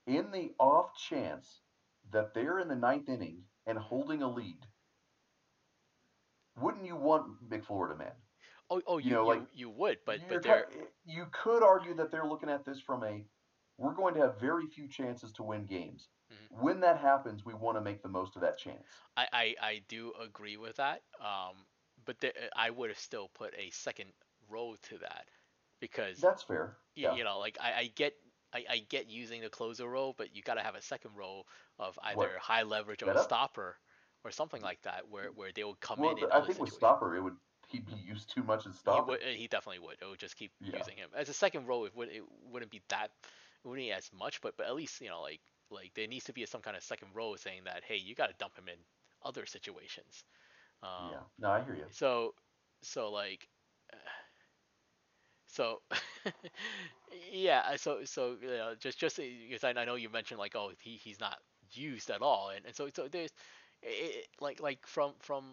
[0.07, 1.61] In the off chance
[2.11, 4.65] that they're in the ninth inning and holding a lead,
[6.59, 8.11] wouldn't you want McFlorida man?
[8.69, 10.67] Oh, oh, You you, know, you, like, you would, but but they're
[11.05, 13.23] you could argue that they're looking at this from a
[13.78, 16.07] we're going to have very few chances to win games.
[16.32, 16.63] Mm-hmm.
[16.65, 18.86] When that happens, we want to make the most of that chance.
[19.17, 21.01] I, I I do agree with that.
[21.19, 21.55] Um,
[22.05, 22.15] but
[22.55, 24.09] I would have still put a second
[24.49, 25.26] row to that
[25.80, 26.78] because That's fair.
[26.95, 27.15] y- Yeah.
[27.15, 28.13] you know, like I, I get
[28.53, 31.43] I, I get using the closer row, but you got to have a second row
[31.80, 32.30] of either What?
[32.39, 33.78] high leverage or a stopper
[34.24, 36.74] or something like that, where where they would come Well, in in I think with.
[36.74, 37.36] Stopper, it would
[37.69, 39.11] he'd be used too much as He Stopper.
[39.11, 39.97] would, he definitely would.
[40.01, 40.78] It would just keep Yeah.
[40.78, 41.86] using him as a second row.
[41.86, 43.11] It would it wouldn't be that
[43.66, 46.45] it as much, but but at least you know like like there needs to be
[46.45, 48.78] some kind of second row saying that hey you got to dump him in
[49.24, 50.24] other situations.
[50.84, 51.20] Um, yeah.
[51.39, 51.86] No, I hear you.
[51.91, 52.34] So
[52.82, 53.47] so like
[55.47, 55.82] so
[57.32, 60.55] yeah so so you know, just just uh, because I, I know you mentioned like
[60.55, 61.38] oh he, he's not
[61.74, 63.32] used at all and, and so so there's
[63.82, 65.45] it, like like from from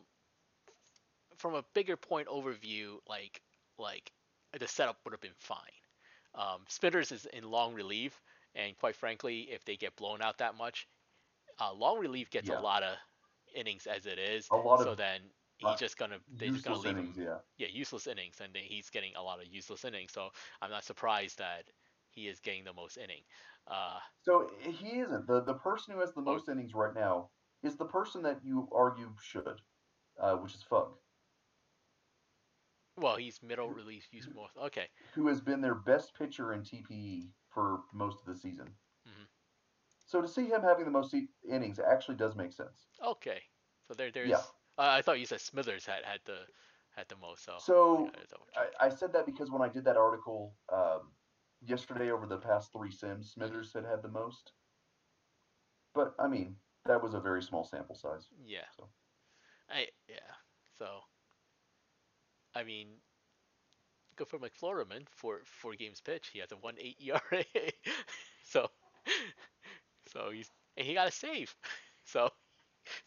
[1.39, 3.41] from a bigger point overview like
[3.79, 4.13] like
[4.59, 5.78] the setup would have been fine
[6.39, 8.22] um, spinners is in long relief
[8.57, 10.89] and quite frankly if they get blown out that much
[11.61, 12.55] uh, long relief gets Yeah.
[12.55, 12.99] a lot of
[13.55, 15.32] innings as it is A lot so of then
[15.64, 17.16] uh, he's just gonna they're just gonna leave innings.
[17.16, 17.41] him Yeah.
[17.59, 20.30] yeah useless innings and then he's getting a lot of useless innings so
[20.62, 21.64] i'm not surprised that
[22.11, 23.22] he is getting the most inning.
[23.66, 27.32] Uh, So he isn't the the person who has the most innings right now
[27.62, 29.62] is the person that you argue should,
[30.18, 30.99] uh, which is Fug,
[33.01, 34.57] well, he's middle relief use most.
[34.57, 38.69] Okay, who has been their best pitcher in TPE for most of the season.
[39.07, 39.27] Mhm.
[40.07, 41.15] So to see him having the most
[41.49, 42.89] innings actually does make sense.
[43.03, 43.43] okay.
[43.87, 44.29] So there, there's.
[44.29, 44.37] Yeah.
[44.77, 46.41] Uh, I thought you said Smithers had had the
[46.95, 47.45] had the most.
[47.45, 47.57] So.
[47.59, 48.73] So, I gotta double check.
[48.81, 51.13] I, I said that because when I did that article um,
[51.67, 54.53] yesterday over the past three sims, Smithers had had the most.
[55.95, 58.29] But I mean, that was a very small sample size.
[58.45, 58.69] Yeah.
[58.77, 58.89] So.
[59.71, 60.17] I yeah.
[60.79, 61.01] So
[62.55, 63.01] I mean
[64.17, 66.29] go for McFlorman for four games pitch.
[66.33, 67.45] He has a one eight ERA.
[68.45, 68.69] so
[70.07, 71.55] so he's and he got a save.
[72.05, 72.31] So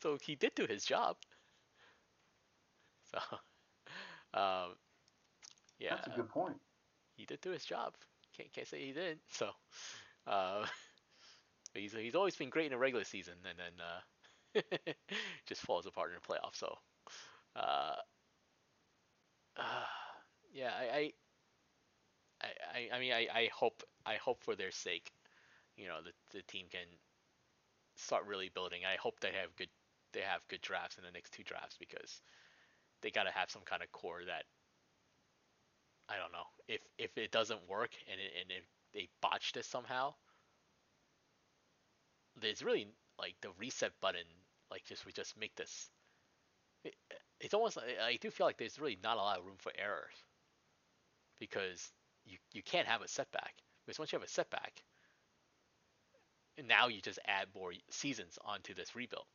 [0.02, 1.18] so he did do his job.
[3.12, 3.20] So
[4.40, 4.76] um
[5.80, 6.62] yeah That's a good point.
[7.16, 7.96] he did do his job.
[8.36, 9.22] Can't can't say he didn't.
[9.30, 9.52] So,
[10.28, 10.66] uh,
[11.74, 14.94] he's he's always been great in the regular season, and then uh,
[15.48, 16.56] just falls apart in the playoffs.
[16.56, 16.78] So,
[17.56, 17.96] uh,
[20.54, 21.14] yeah, I,
[22.42, 25.12] I, I, I- mean, I, I hope I hope for their sake,
[25.78, 26.88] you know, the the team can
[27.96, 28.82] start really building.
[28.86, 29.70] I hope they have good
[30.14, 32.22] they have good drafts in the next two drafts because
[33.02, 34.46] they got to have some kind of core that
[36.08, 39.66] I don't know if if it doesn't work and it, and if they botch this
[39.68, 40.14] somehow,
[42.36, 42.88] there's really
[43.18, 44.26] like the reset button.
[44.70, 45.90] Like just we just make this.
[47.42, 49.58] It, it's almost like I do feel like there's really not a lot of room
[49.58, 50.16] for errors
[51.40, 51.92] because
[52.26, 54.84] you you can't have a setback because once you have a setback,
[56.58, 59.28] now you just add more seasons onto this rebuild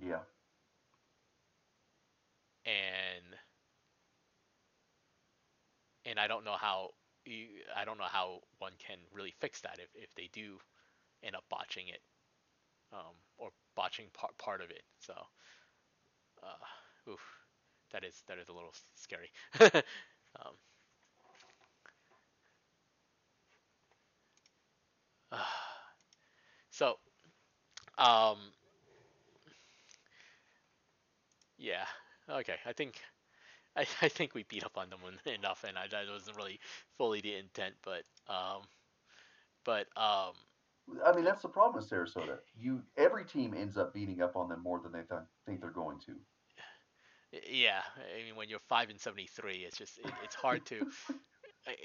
[0.00, 0.22] Yeah.
[2.66, 3.36] and
[6.04, 6.90] and I don't know how
[7.24, 10.58] you, I don't know how one can really fix that if, if they do
[11.22, 12.00] end up botching it
[12.92, 14.82] um, or botching part part of it.
[15.00, 15.14] So,
[16.42, 17.20] uh, oof,
[17.92, 19.30] that is that is a little scary.
[19.60, 20.54] um,
[26.70, 26.96] so,
[27.98, 28.38] um,
[31.58, 31.84] yeah,
[32.28, 32.56] okay.
[32.66, 33.00] I think
[33.76, 36.60] I, I think we beat up on them enough, and I, that wasn't really
[36.98, 38.62] fully the intent, but um,
[39.64, 40.32] but um,
[41.04, 42.38] I mean, that's the problem with Sarasota.
[42.58, 45.70] You every team ends up beating up on them more than they th- think they're
[45.70, 46.12] going to.
[47.50, 47.82] Yeah.
[47.96, 50.86] I mean, when you're five and seventy three, it's just it, it's hard to.
[51.66, 51.76] I,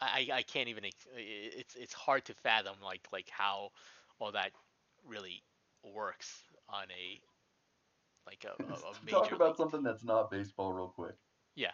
[0.00, 0.84] I, I, I can't even.
[0.84, 3.70] ex- i- i- It's it's hard to fathom like like how
[4.18, 4.52] all that
[5.06, 5.42] really
[5.82, 7.20] works on a
[8.26, 9.56] like a, a, a talk about league.
[9.56, 11.14] something that's not baseball real quick.
[11.54, 11.72] Yeah.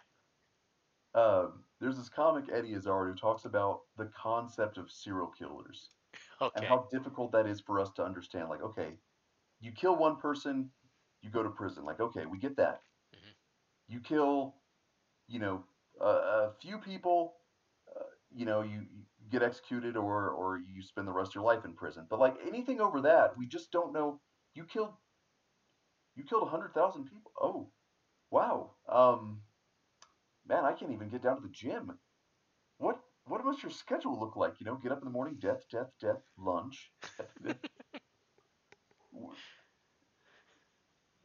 [1.15, 5.91] Um, there's this comic Eddie Izzard who talks about the concept of serial killers
[6.55, 8.49] and how difficult that is for us to understand.
[8.49, 8.99] Like, okay,
[9.61, 10.71] you kill one person,
[11.23, 11.85] you go to prison.
[11.85, 12.83] Like, okay, we get that.
[13.15, 13.35] Mhm.
[13.89, 14.57] You kill,
[15.29, 15.65] you know,
[16.01, 17.37] a, a few people,
[17.97, 21.45] uh, you know, you, you get executed or or you spend the rest of your
[21.45, 22.07] life in prison.
[22.11, 24.21] But like anything over that, we just don't know.
[24.55, 24.95] You killed,
[26.15, 27.33] you killed a hundred thousand people.
[27.41, 27.71] Oh,
[28.31, 28.73] wow.
[28.89, 29.43] Um,
[30.47, 31.99] man, I can't even get down to the gym.
[32.79, 34.61] What what must your schedule look like?
[34.61, 36.93] You know, get up in the morning, death, death, death, lunch.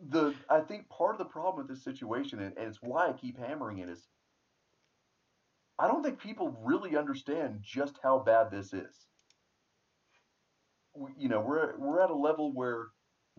[0.10, 3.38] the I think part of the problem with this situation, and, it's why I keep
[3.40, 4.08] hammering it, is
[5.80, 9.08] I don't think people really understand just how bad this is.
[10.94, 12.88] We, you know, we're we're at a level where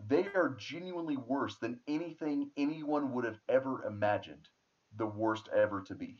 [0.07, 4.47] they are genuinely worse than anything anyone would have ever imagined
[4.95, 6.17] the worst ever to be.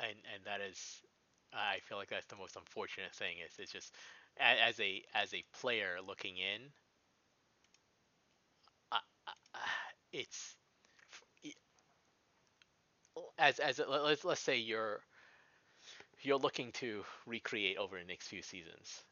[0.00, 1.02] and and that is
[1.52, 3.94] I feel like that's the most unfortunate thing is it's just
[4.40, 6.60] as a as a player looking in
[8.92, 8.98] I,
[10.12, 10.56] it's
[13.38, 15.00] as as let's let's say you're
[16.22, 19.04] you're looking to recreate over the next few seasons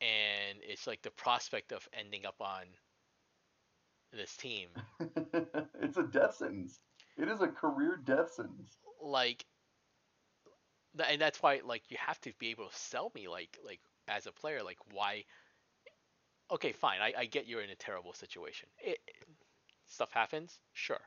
[0.00, 2.64] and it's like the prospect of ending up on
[4.12, 4.68] this team
[5.82, 6.80] it's a death sentence.
[7.16, 8.78] It is a career death sentence.
[9.00, 9.44] like
[11.08, 14.26] and that's why like you have to be able to sell me like like as
[14.26, 15.24] a player like why
[16.50, 18.68] okay fine i, I get you're in a terrible situation.
[18.78, 19.26] It, it-
[19.88, 21.00] stuff happens sure.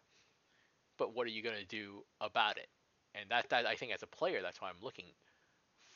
[0.97, 2.67] But what are you going to do about it?
[3.13, 5.05] And that, that i think as a player that's what i'm looking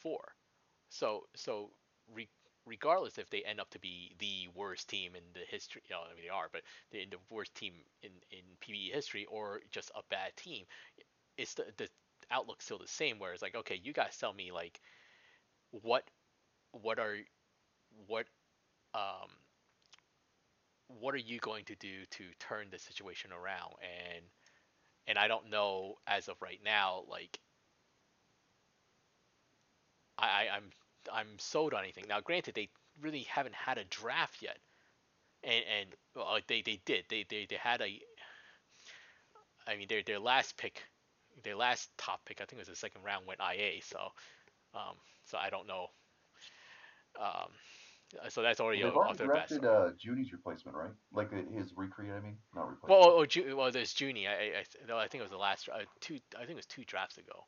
[0.01, 0.19] for.
[0.89, 1.71] So so
[2.13, 2.29] re-
[2.65, 6.03] regardless if they end up to be the worst team in the history, you know,
[6.03, 7.73] I mean they are, but they're in the worst team
[8.03, 10.65] in in PBE history or just a bad team,
[11.37, 11.89] it's the the
[12.31, 13.19] outlook's still the same.
[13.19, 14.79] Where it's like, okay, you guys tell me like,
[15.71, 16.03] what
[16.71, 17.15] what are
[18.07, 18.25] what
[18.93, 19.29] um
[20.87, 24.25] what are you going to do to turn the situation around and
[25.07, 27.39] and I don't know as of right now like
[30.17, 30.63] I, I I'm
[31.11, 32.05] I'm sold on anything.
[32.07, 32.69] Now granted they
[33.01, 34.57] really haven't had a draft yet.
[35.43, 37.05] And and well, they they did.
[37.09, 37.99] They they they had a
[39.67, 40.83] I mean their their last pick
[41.43, 43.99] their last top pick I think it was the second round went IA so
[44.73, 45.87] um so I don't know
[47.19, 47.51] um
[48.29, 50.91] so that's already They've off already drafted uh, Junie's replacement, right?
[51.13, 53.01] Like uh, his recreate, I mean, not replacement.
[53.01, 54.27] Well, oh, Ju- well, there's Junie.
[54.27, 56.17] I, I, I, no, I think it was the last uh, two.
[56.35, 57.45] I think it was two drafts ago,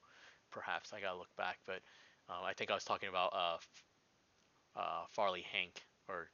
[0.51, 0.93] perhaps.
[0.93, 1.81] I gotta look back, but
[2.29, 6.29] um, I think I was talking about uh, uh, Farley Hank or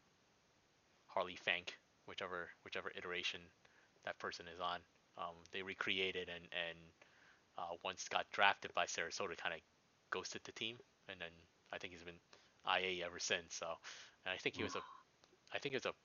[1.08, 3.40] Harley Fank, whichever whichever iteration
[4.04, 4.80] that person is on.
[5.18, 6.78] Um, they recreated and and
[7.58, 9.62] uh, once got drafted by Sarasota, kind of
[10.12, 10.78] ghosted the team,
[11.10, 11.32] and then
[11.72, 12.20] I think he's been
[12.66, 13.56] IA ever since.
[13.56, 13.68] So,
[14.26, 14.82] and I think he was a,
[15.54, 15.96] I think it was a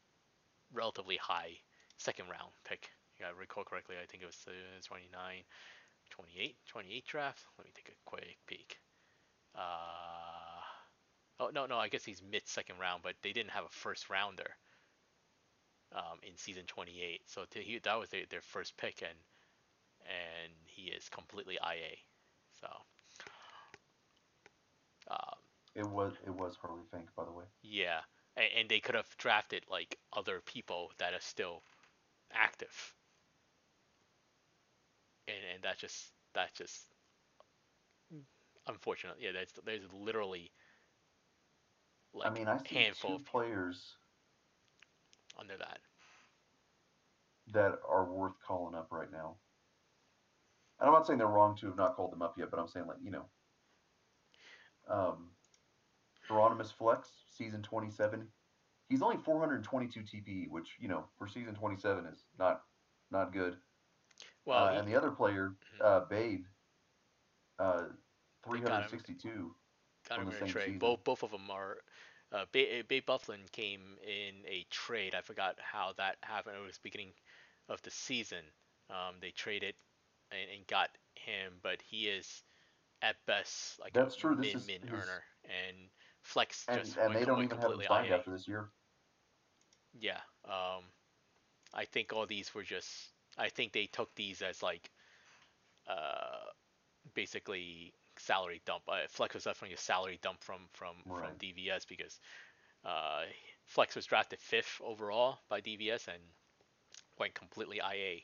[0.73, 1.53] relatively high
[1.99, 2.89] second round pick.
[3.19, 4.53] If I recall correctly, I think it was uh,
[4.87, 5.13] 29,
[6.11, 7.45] 28, 28 draft.
[7.59, 8.79] Let me take a quick peek.
[9.55, 10.63] Uh,
[11.41, 14.09] oh no, no, I guess he's mid second round, but they didn't have a first
[14.09, 14.57] rounder
[15.95, 19.19] um, in season 28, so to, he, that was their, their first pick, and
[20.03, 21.99] and he is completely IA.
[22.61, 22.69] So,
[25.11, 25.39] um,
[25.75, 27.45] It was it was Harley Fink, by the way.
[27.63, 28.03] yeah,
[28.37, 31.63] and, and they could have drafted like other people that are still
[32.33, 32.95] active,
[35.29, 36.89] and and that just that just
[38.67, 39.17] unfortunate.
[39.21, 40.53] Yeah, there's there's literally
[42.15, 43.97] like I mean, I see handful two of players
[45.39, 45.81] under that.
[47.53, 49.37] that are worth calling up right now.
[50.83, 52.67] And I'm not saying they're wrong to have not called them up yet, but I'm
[52.67, 53.25] saying like you know,
[54.89, 55.31] um,
[56.29, 57.09] Hieronymus Flex,
[57.39, 58.27] season 27.
[58.89, 62.63] He's only 422 TPE, which you know for season 27 is not
[63.13, 63.57] not good.
[64.45, 65.81] Well, uh, he- and the other player, Mhm.
[65.85, 66.47] uh, Babe,
[67.61, 68.99] uh, They got him.
[68.99, 69.55] 362.
[70.09, 70.65] Got him the same trade.
[70.65, 70.79] season.
[70.81, 71.79] Both both of them are.
[72.33, 75.15] Uh, Bay, Bay Bufflin came in a trade.
[75.15, 76.57] I forgot how that happened.
[76.57, 77.15] It was beginning
[77.69, 78.45] of the season.
[78.91, 79.77] Um, they traded
[80.33, 82.43] and, and got him, but he is
[83.03, 85.77] at best like That's a true, this is his- earner, and
[86.23, 88.19] Flex And just and went, they don't even have him signed IA.
[88.19, 88.71] after this year.
[89.99, 90.21] Yeah.
[90.45, 90.85] Um,
[91.75, 92.89] I think all these were just.
[93.39, 94.91] I think they took these as like,
[95.89, 96.45] uh,
[97.15, 98.83] basically salary dump.
[98.89, 102.21] Uh, Flex was definitely a salary dump from from from DVS because
[102.85, 103.23] uh,
[103.67, 106.23] Flex was drafted fifth overall by DVS and
[107.19, 108.21] went completely IA,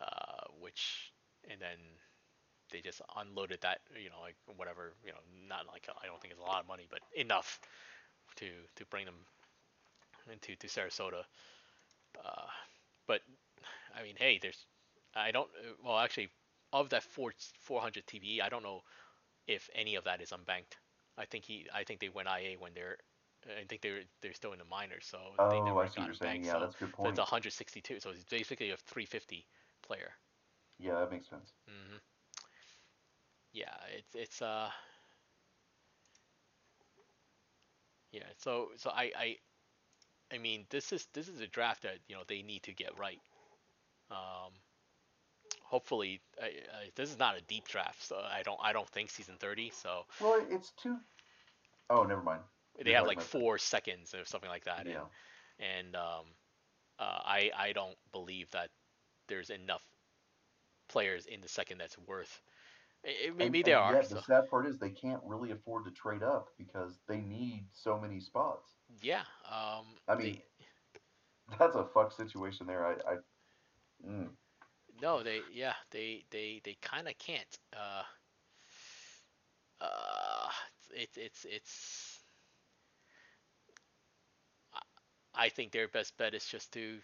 [0.00, 1.12] uh, which
[1.50, 1.78] and then
[2.70, 3.80] they just unloaded that.
[4.00, 4.94] You know, like whatever.
[5.04, 7.60] You know, not like I don't think it's a lot of money, but enough
[8.36, 8.46] to
[8.76, 9.26] to bring them
[10.30, 11.24] into to Sarasota.
[12.24, 12.46] Uh,
[13.06, 13.20] but
[13.98, 14.66] I mean, hey, there's
[15.14, 15.48] I don't
[15.84, 16.28] well actually
[16.72, 18.82] of that four 400 TPE, I don't know
[19.46, 20.76] if any of that is unbanked.
[21.18, 22.98] I think he I think they went IA when they're
[23.46, 25.18] I think they're they're still in the minors, so
[25.50, 26.46] they Oh, never I got banked.
[26.46, 28.00] Yeah, so, that's a good so it's 162.
[28.00, 29.46] So it's basically a 350
[29.82, 30.12] player.
[30.78, 31.52] Yeah, that makes sense.
[31.68, 31.98] hmm
[33.52, 34.70] Yeah, it's it's uh
[38.12, 38.22] yeah.
[38.38, 39.36] So so I I
[40.32, 42.98] I mean this is this is a draft that you know they need to get
[42.98, 43.20] right.
[44.10, 44.52] Um,
[45.62, 49.10] hopefully I, I, this is not a deep draft, so I don't I don't think
[49.10, 49.70] season 30.
[49.74, 50.98] So Well, it's two
[51.90, 52.42] oh never mind.
[52.84, 54.86] they You're have like four seconds or something like that.
[54.86, 55.04] Yeah.
[55.58, 56.24] And, and um,
[56.98, 58.70] uh, I I don't believe that
[59.28, 59.82] there's enough
[60.96, 62.42] players in the second that's worth.
[63.04, 64.00] i- i- maybe and, there and are.
[64.00, 67.20] Yet so- the sad part is they can't really afford to trade up because they
[67.20, 68.76] need so many spots.
[69.02, 69.24] Yeah.
[69.50, 70.42] Um, I they- mean,
[71.58, 72.86] That's a fuck situation there.
[72.86, 73.16] I, I
[74.06, 74.28] mm.
[75.02, 77.58] no, they yeah they they they kind of can't.
[77.76, 78.02] Uh,
[79.80, 80.50] uh,
[80.94, 82.24] it's it's it's.
[85.34, 87.00] I think their best bet is just to.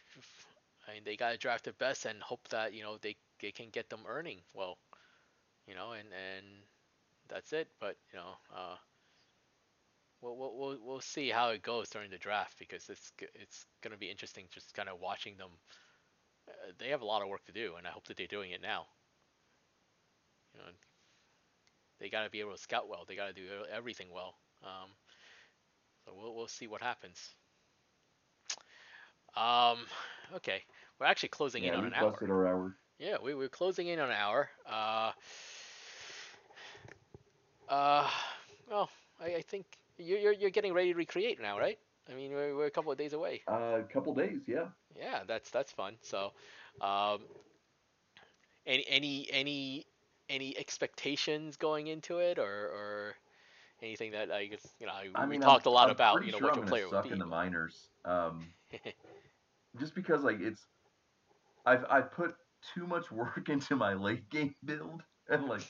[0.89, 3.53] I mean, they got to draft their best and hope that you know they they
[3.53, 4.79] can get them earning well,
[5.67, 6.47] you know, and and
[7.29, 7.69] that's it.
[7.81, 8.77] But you know, uh,
[10.21, 14.11] we'll we'll we'll, see how it goes during the draft because it's it's gonna be
[14.11, 15.51] interesting just kind of watching them.
[16.49, 18.53] Uh, they have a lot of work to do, and I hope that they're doing
[18.53, 18.87] it now.
[20.55, 20.67] You know,
[21.99, 23.05] they got to be able to scout well.
[23.07, 24.35] They got to do everything well.
[24.63, 24.91] Um,
[26.05, 27.35] So we'll we'll see what happens.
[29.37, 29.79] Um,
[30.37, 30.63] okay,
[30.99, 32.23] we're actually closing in Yeah, on we an hour.
[32.31, 32.77] our hour.
[32.99, 34.51] Yeah, we, we're closing in on an hour.
[34.67, 35.13] Uh,
[37.69, 38.09] uh,
[38.71, 39.67] well, I, I think
[39.99, 41.79] you're, you're you're getting ready to recreate now, right?
[42.11, 43.43] I mean, we're, we're a couple of days away.
[43.49, 44.69] Uh, a couple days, yeah.
[44.97, 45.97] Yeah, that's that's fun.
[46.03, 46.33] So,
[46.81, 47.21] um,
[48.67, 49.87] any any any
[50.29, 53.15] any expectations going into it, or or
[53.83, 56.25] anything that I guess you know I we mean, talked I'm, a lot I'm about
[56.25, 57.13] you know sure what I'm your player suck would be.
[57.13, 57.91] in the minors.
[58.05, 58.53] Um,
[59.77, 60.69] just because like it's,
[61.65, 62.37] I've I put
[62.75, 65.69] too much work into my late game build and like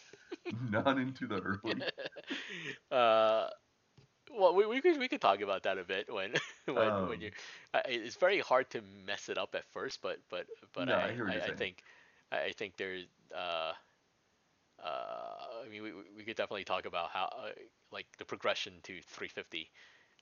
[0.51, 1.87] none into the early.
[2.91, 3.49] uh,
[4.33, 6.35] well, we, we could we could talk about that a bit when
[6.67, 7.33] when when Um, you.
[7.87, 11.41] It's very hard to mess it up at first, but but but No, I I
[11.41, 11.83] I, think
[12.33, 13.75] I think there's uh
[14.83, 17.53] uh I mean we we- we could definitely talk about how uh,
[17.91, 19.71] like the progression to 350.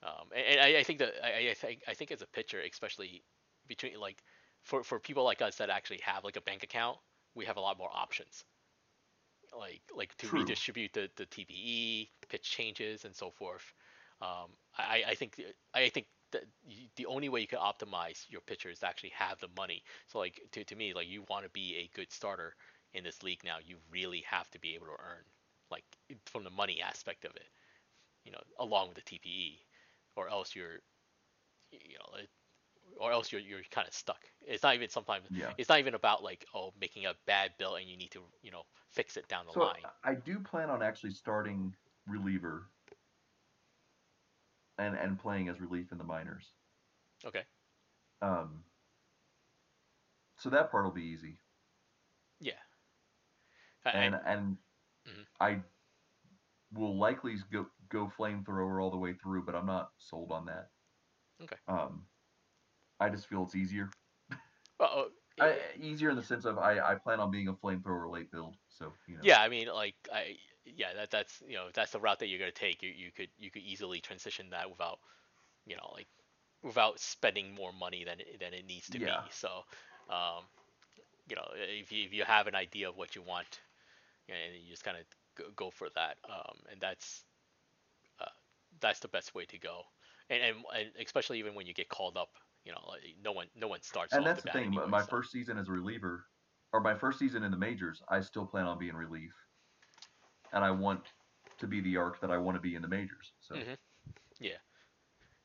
[0.02, 2.60] Um, and, and I, I think that I, I think I think as a pitcher,
[2.60, 3.24] especially
[3.70, 4.22] between like
[4.64, 6.98] for for people like us that actually have like a bank account,
[7.36, 8.44] we have a lot more options
[9.58, 10.30] like like to True.
[10.30, 13.72] redistribute the the TPE, pitch changes, and so forth.
[14.20, 15.40] Um, I I think
[15.74, 16.44] I think that
[16.96, 19.84] the only way you can optimize your pitcher is to actually have the money.
[20.08, 22.54] So like to to me, like you want to be a good starter
[22.94, 25.24] in this league now, you really have to be able to earn
[25.70, 25.84] like
[26.26, 27.48] from the money aspect of it,
[28.24, 29.66] you know, along with the TPE,
[30.16, 30.80] or else you're
[31.72, 32.18] you know.
[33.00, 34.24] Or else you're, you're kind of stuck.
[34.46, 35.54] It's not even sometimes Yeah.
[35.58, 38.52] it's not even about like oh making a bad bill and you need to you
[38.52, 39.90] know fix it down the So line.
[40.04, 41.74] I do plan on actually starting
[42.06, 42.68] reliever
[44.78, 46.54] and and playing as relief in the minors.
[47.24, 47.44] Okay.
[48.22, 48.64] Um.
[50.36, 51.38] So that part will be easy,
[52.40, 52.58] Yeah.
[53.84, 54.58] I, I- and and
[55.06, 55.26] Mhm.
[55.40, 55.62] I
[56.72, 60.70] will likely go go flamethrower all the way through, but I'm not sold on that.
[61.40, 61.56] Okay.
[61.68, 62.06] Um,
[63.00, 63.90] I just feel it's easier.
[64.78, 65.08] well,
[65.40, 68.30] uh, I, easier in the sense of I, I plan on being a flamethrower late
[68.30, 69.22] build, so you know.
[69.22, 69.40] yeah.
[69.40, 72.38] I mean, like I yeah that that's you know if that's the route that you're
[72.38, 72.82] gonna take.
[72.82, 74.98] You you could you could easily transition that without
[75.66, 76.08] you know like
[76.62, 79.22] without spending more money than it, than it needs to Yeah.
[79.22, 79.30] be.
[79.30, 79.48] So
[80.08, 80.44] um,
[81.28, 83.60] you know if you if you have an idea of what you want,
[84.28, 85.04] and you just kind of
[85.36, 86.16] go, go for that.
[86.28, 87.24] Um, and that's
[88.20, 88.26] uh,
[88.80, 89.82] that's the best way to go.
[90.30, 92.30] And, and and especially even when you get called up,
[92.64, 94.12] you know, like no one no one starts.
[94.12, 94.70] and that's the the thing.
[94.70, 96.26] my- anyway, my so- first season as a reliever,
[96.72, 99.32] or my first season in the majors, I still plan on being relief,
[100.52, 101.00] and I want
[101.58, 103.32] to be the arc that I want to be in the majors.
[103.40, 103.76] So, Mhm.
[104.38, 104.58] Yeah.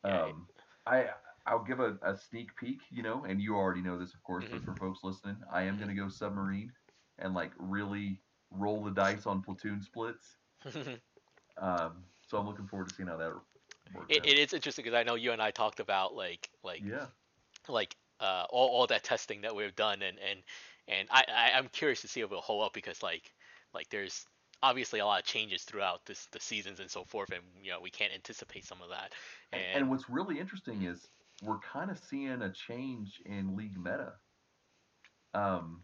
[0.05, 0.47] Yeah, um,
[0.85, 1.09] I
[1.47, 4.45] I'll give a, a sneak peek, you know, and you already know this, of course,
[4.45, 4.57] Mm-hmm.
[4.57, 6.71] but for folks listening, I am gonna go submarine
[7.19, 10.37] and like really roll the dice on platoon splits.
[11.57, 13.31] Um, so I'm looking forward to seeing how that.
[14.09, 17.07] It, it is interesting because I know you and I talked about like like yeah.
[17.67, 20.39] like uh, all, all that testing that we've done and and
[20.87, 23.33] and I, I I'm curious to see if it'll hold up because like
[23.73, 24.25] like there's
[24.63, 27.79] obviously a lot of changes throughout this the seasons and so forth and you know
[27.81, 29.13] we can't anticipate some of that
[29.51, 31.07] And, and, and what's really interesting is
[31.43, 34.13] we're kind of seeing a change in league meta.
[35.33, 35.81] Um,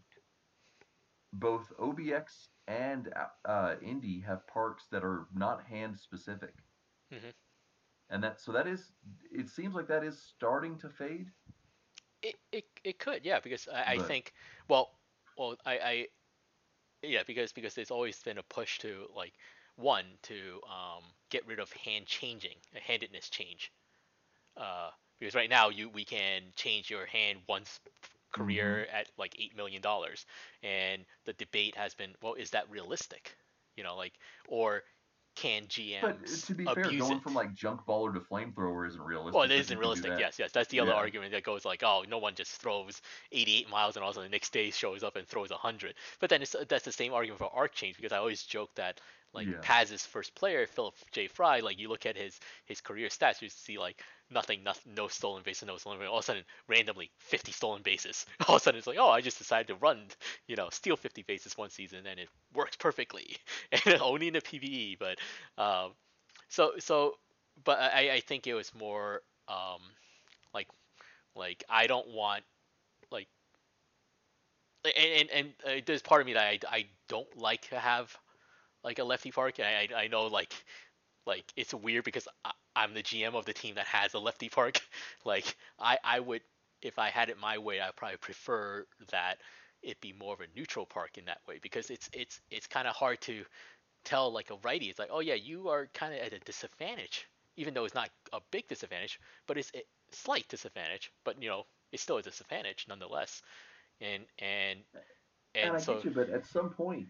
[1.34, 3.12] both OBX and
[3.44, 6.54] uh, Indy have parks that are not hand specific,
[7.12, 7.32] Mhm.
[8.12, 8.92] And that so that is
[9.32, 11.32] it seems like that is starting to fade.
[12.22, 14.32] it, it it could yeah because I, I think
[14.68, 14.90] well
[15.38, 16.08] well I, I
[17.02, 19.34] yeah because because there's always been a push to like
[19.76, 23.72] one to um, get rid of hand changing a handedness change.
[24.56, 27.80] Uh, because right now you we can change your hand once
[28.32, 30.26] career at like eight million dollars.
[30.62, 33.36] And the debate has been well is that realistic?
[33.76, 34.14] You know like
[34.48, 34.82] or
[35.34, 37.20] can GMs But uh, to be fair, going it?
[37.20, 39.32] from like junk baller to flamethrower isn't realistic.
[39.32, 40.18] Well, it isn't you can do realistic.
[40.18, 40.52] Yes, yes.
[40.52, 40.94] That's the other Yeah.
[40.94, 43.00] argument that goes like, oh, no one just throws
[43.32, 45.94] 88 miles and also the next day shows up and throws 100.
[46.20, 49.00] But then it's, that's the same argument for arc change because I always joke that
[49.32, 49.62] like Yeah.
[49.62, 51.28] Paz's first player, Philip J.
[51.28, 54.02] Fry, like you look at his his career stats, you see like
[54.32, 55.98] nothing, nothing, no stolen bases, no stolen.
[55.98, 56.10] Bases.
[56.10, 58.26] All of a sudden, randomly 50 stolen bases.
[58.48, 60.06] All of a sudden, it's like, oh, I just decided to run,
[60.48, 63.36] you know, steal 50 bases one season and it works perfectly,
[63.86, 64.96] and only in the PBE.
[64.98, 65.18] But
[65.62, 65.92] um,
[66.48, 67.14] so so,
[67.64, 69.80] but I I think it was more um
[70.54, 70.68] like
[71.36, 72.44] like I don't want
[73.10, 73.28] like
[74.84, 78.16] and and, and uh, there's part of me that I, I don't like to have
[78.84, 79.60] like a lefty park.
[79.60, 80.52] I I I know like
[81.26, 84.48] like it's weird because I, I'm the GM of the team that has a lefty
[84.48, 84.80] park.
[85.24, 86.42] like I I would
[86.82, 89.38] if I had it my way, I'd probably prefer that
[89.82, 92.88] it be more of a neutral park in that way because it's it's it's kind
[92.88, 93.44] of hard to
[94.04, 94.86] tell like a righty.
[94.86, 98.10] It's like oh yeah, you are kind of at a disadvantage even though it's not
[98.32, 101.12] a big disadvantage, but it's a slight disadvantage.
[101.24, 103.42] But you know, it's still a disadvantage nonetheless.
[104.00, 104.80] And and
[105.54, 107.08] and, And, I so get you, but at some point,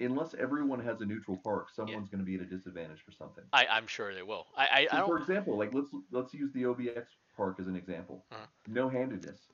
[0.00, 3.44] unless everyone has a neutral park, someone's going to be at a disadvantage for something.
[3.52, 4.46] I I'm sure they will.
[4.56, 7.76] I I, So I for example, like let's let's use the OBX park as an
[7.76, 8.24] example.
[8.30, 8.46] Uh-huh.
[8.66, 9.48] No handedness,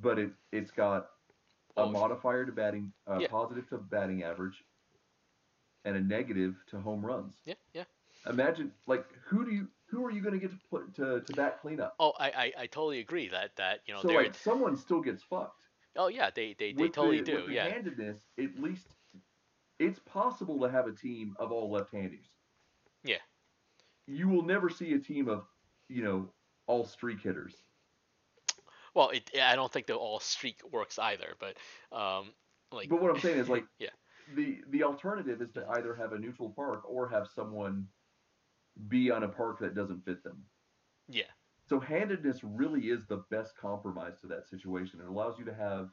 [0.00, 1.08] but it it's got
[1.76, 3.28] a Oh, modifier to batting, uh, Yeah.
[3.28, 4.64] positive to batting average,
[5.84, 7.42] and a negative to home runs.
[7.44, 7.84] yeah yeah.
[8.28, 11.32] Imagine like who do you who are you going to get to put to to
[11.34, 11.96] bat cleanup?
[11.98, 15.22] Oh, I, I, I totally agree that that you know so like someone still gets
[15.22, 15.62] fucked.
[15.96, 18.95] oh yeah they they, they totally the, do with the yeah handedness, at least
[20.26, 22.30] it's possible to have a team of all left-handers.
[23.04, 23.18] Yeah.
[24.06, 25.46] You will never see a team of,
[25.88, 26.32] you know,
[26.66, 27.68] all streak hitters.
[28.94, 31.56] well it I don't think the all streak works either but
[31.96, 32.34] um
[32.72, 33.90] like But what I'm saying is like Yeah.
[34.34, 37.88] the the alternative is to either have a neutral park or have someone
[38.88, 40.46] be on a park that doesn't fit them.
[41.08, 41.30] yeah
[41.64, 45.00] So handedness really is the best compromise to that situation.
[45.00, 45.90] It allows you to have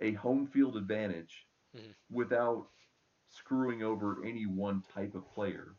[0.00, 1.94] a home field advantage Mhm.
[2.10, 2.70] without
[3.32, 5.76] screwing over any one type of player.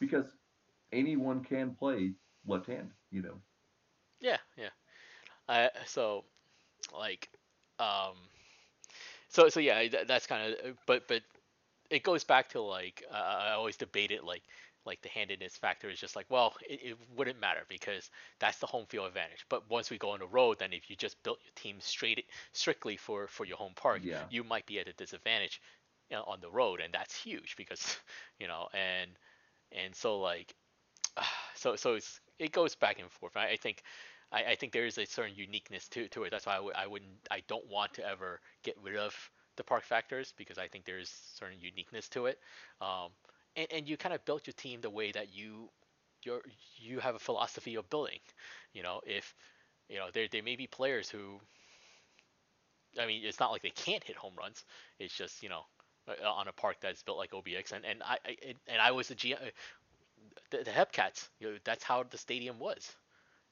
[0.00, 0.36] Because
[0.92, 2.14] anyone can play
[2.46, 3.42] left hand, you know.
[4.20, 4.70] Yeah, yeah.
[5.48, 6.24] I so
[6.96, 7.28] like
[7.78, 8.16] um
[9.28, 11.22] so so yeah, that, that's kind of but but
[11.90, 14.42] it goes back to like uh, I always debate it like
[14.86, 18.10] like the handedness factor is just like well it, it wouldn't matter because
[18.40, 20.96] that's the home field advantage but once we go on the road then if you
[20.96, 24.26] just built your team straight strictly for for your home park Yeah.
[24.30, 25.60] you might be at a disadvantage
[26.12, 27.98] you know, on the road and that's huge because
[28.40, 29.12] you know and
[29.72, 30.54] and so like
[31.54, 33.36] so so it's it goes back and forth.
[33.36, 33.82] I, I think
[34.32, 36.30] I, I think there is a certain uniqueness to, to it.
[36.30, 39.14] That's why I w- I wouldn't i don't want to ever get rid of
[39.56, 42.38] the park factors because i think there's certain uniqueness to it.
[42.80, 43.10] Um
[43.56, 45.70] and, and you kind of built your team the way that you
[46.24, 46.42] you're
[46.78, 48.20] you have a philosophy of building.
[48.74, 49.34] You know if
[49.88, 51.40] you know there, there may be players who
[52.98, 54.64] i mean it's not like they can't hit home runs.
[54.98, 55.62] It's just you know
[56.24, 58.36] on a park that's built like obx and and i, I
[58.68, 59.34] and i was a G,
[60.50, 62.92] the, the Hepcats, you know, that's how the stadium was,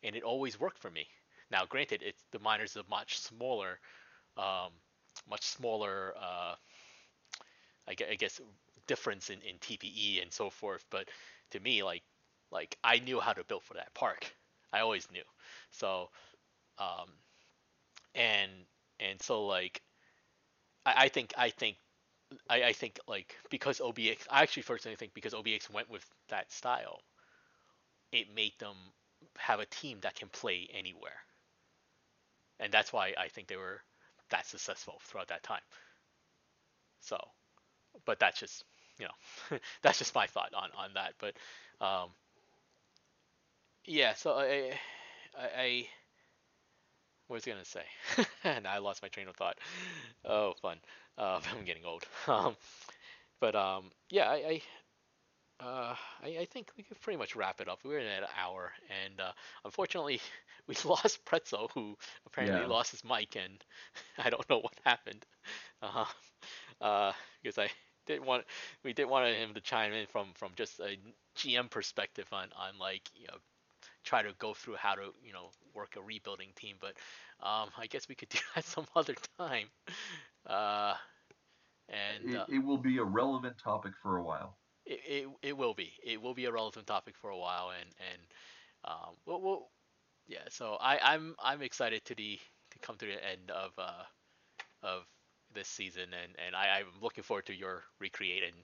[0.03, 1.07] and it always worked for me.
[1.51, 3.79] Now, granted, it's the minors are much smaller,
[4.37, 4.71] um,
[5.29, 6.15] much smaller.
[6.21, 6.55] Uh,
[7.89, 8.41] I, I guess
[8.87, 11.09] difference in, in TPE and so forth, but
[11.51, 12.03] to me, like
[12.51, 14.33] like I knew how to build for that park.
[14.73, 15.25] I always knew.
[15.71, 16.11] So,
[16.79, 17.11] um,
[18.15, 18.51] and
[19.01, 19.83] and so like,
[20.87, 21.77] I think I think
[22.49, 26.53] I, I think like because OBX, I actually personally think because OBX went with that
[26.53, 27.03] style,
[28.12, 28.76] it made them
[29.37, 31.24] have a team that can play anywhere,
[32.61, 33.83] and that's why I think they were
[34.31, 35.62] that successful throughout that time.
[37.01, 37.18] So,
[38.07, 38.64] but that's just
[38.99, 41.14] you know that's just my thought on on that.
[41.18, 41.37] But
[41.85, 42.11] um,
[43.87, 44.78] yeah, so I
[45.39, 45.89] I, I
[47.31, 47.85] what was I gonna say?
[48.45, 49.59] and I lost my train of thought.
[50.24, 50.78] Oh, fun.
[51.18, 52.05] Uh, I'm getting old.
[52.28, 52.57] Um,
[53.41, 54.62] but um, yeah, I,
[55.61, 57.81] I, uh, I, I think we could pretty much wrap it up.
[57.85, 58.72] We're in an hour,
[59.05, 59.33] and uh,
[59.64, 60.20] unfortunately,
[60.68, 62.66] we lost Pretzel, who apparently Yeah.
[62.66, 63.62] lost his mic, and
[64.18, 65.26] I don't know what happened.
[65.83, 66.05] Uh,
[66.81, 67.12] uh,
[67.43, 67.68] because I
[68.07, 68.45] didn't want
[68.85, 70.97] we did want him to chime in from from just a
[71.37, 73.37] GM perspective on on like you know
[74.05, 76.95] try to go through how to you know work a rebuilding team, but
[77.43, 79.67] um, I guess we could do that some other time.
[80.47, 80.95] Uh,
[81.89, 84.59] and It, uh, it will be a relevant topic for a while.
[84.87, 87.91] it, it it will be it will be a relevant topic for a while, and
[88.13, 88.22] and
[88.85, 89.68] um, we'll, we'll
[90.27, 90.45] yeah.
[90.49, 92.39] So I I'm I'm excited to the
[92.72, 94.05] to come to the end of uh
[94.83, 95.05] of
[95.53, 98.55] this season, and and I, I'm looking forward to your recreate and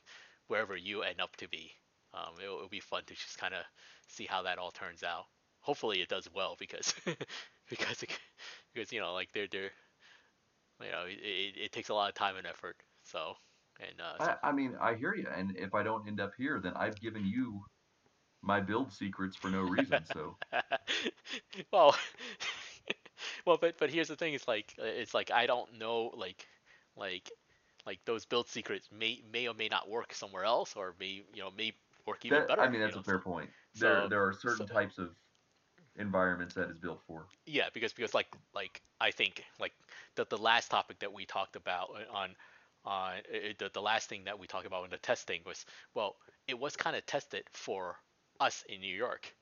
[0.48, 1.72] wherever you end up to be.
[2.16, 3.62] Um, it'll, it'll be fun to just kind of
[4.08, 5.24] see how that all turns out.
[5.60, 6.94] Hopefully it does well because
[7.70, 8.10] because it,
[8.72, 9.70] because you know like they're they're
[10.80, 12.76] you know it, it, it takes a lot of time and effort.
[13.04, 13.34] So
[13.80, 16.32] and uh, so, I, I mean, I hear you, and if I don't end up
[16.38, 17.62] here, then I've given you
[18.42, 20.04] my build secrets for no reason.
[20.12, 20.36] So
[21.72, 21.94] well,
[23.46, 26.46] well, but but here's the thing: it's like it's like I don't know, like
[26.96, 27.30] like
[27.86, 31.42] like those build secrets may may or may not work somewhere else, or may you
[31.42, 31.72] know may
[32.06, 32.60] work even that, better.
[32.62, 33.50] I mean, you that's know, a fair so- point.
[33.74, 35.10] There so- there are certain so- types of
[35.96, 37.26] environments that is built for.
[37.46, 39.72] Yeah, because because like like I think like
[40.14, 42.30] the the last topic that we talked about on
[42.84, 43.20] on uh,
[43.58, 45.64] the the last thing that we talked about in the testing was
[45.94, 46.16] well,
[46.48, 47.96] it was kind of tested for
[48.40, 49.34] us in New York.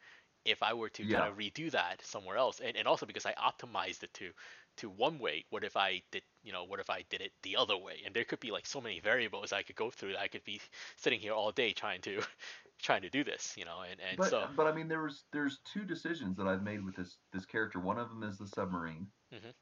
[0.45, 1.21] If I were to Yeah.
[1.21, 4.31] kind of redo that somewhere else, and, and also because I optimized it to
[4.79, 5.45] to one way?
[5.51, 8.03] What if I did, you know, what if I did it the other way?
[8.05, 10.17] And there could be like so many variables I could go through.
[10.17, 10.61] I could be
[10.97, 12.23] sitting here all day trying to
[12.83, 15.25] trying to do this, you know, and and But so but I mean, there was
[15.33, 17.81] there's two decisions that I've made with this this character.
[17.81, 19.55] One of them is the submarine, Mhm.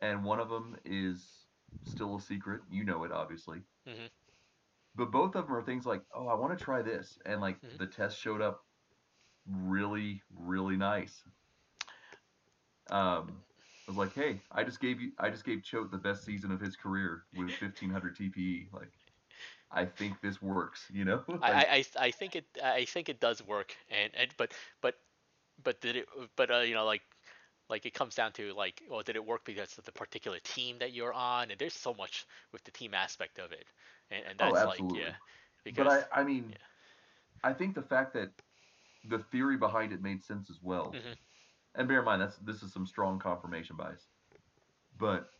[0.00, 1.46] and one of them is
[1.84, 2.62] still a secret.
[2.70, 3.62] You know it, obviously.
[3.86, 4.08] Mhm.
[4.94, 7.60] But both of them are things like, oh, I want to try this, and like
[7.60, 7.78] Mhm.
[7.78, 8.64] the test showed up
[9.46, 11.22] really really nice.
[12.90, 13.44] Um,
[13.86, 16.50] I was like, hey, I just gave you I just gave Choate the best season
[16.52, 18.68] of his career with 1500 TPE.
[18.72, 18.92] Like,
[19.70, 20.90] I think this works.
[20.92, 21.24] You know.
[21.42, 24.54] I, Like, I I I think it I think it does work, and and but
[24.80, 24.98] but
[25.62, 27.02] but did it but uh, you know like
[27.68, 30.78] like it comes down to like well did it work because of the particular team
[30.78, 33.66] that you're on and there's so much with the team aspect of it
[34.10, 35.14] and, and Oh, that's like yeah
[35.64, 36.58] because But I, I mean, yeah.
[37.42, 38.42] I think the fact that
[39.04, 41.02] the theory behind it made sense as well.
[41.02, 41.16] Mhm.
[41.74, 44.08] And bear in mind, that's this is some strong confirmation bias.
[44.98, 45.30] But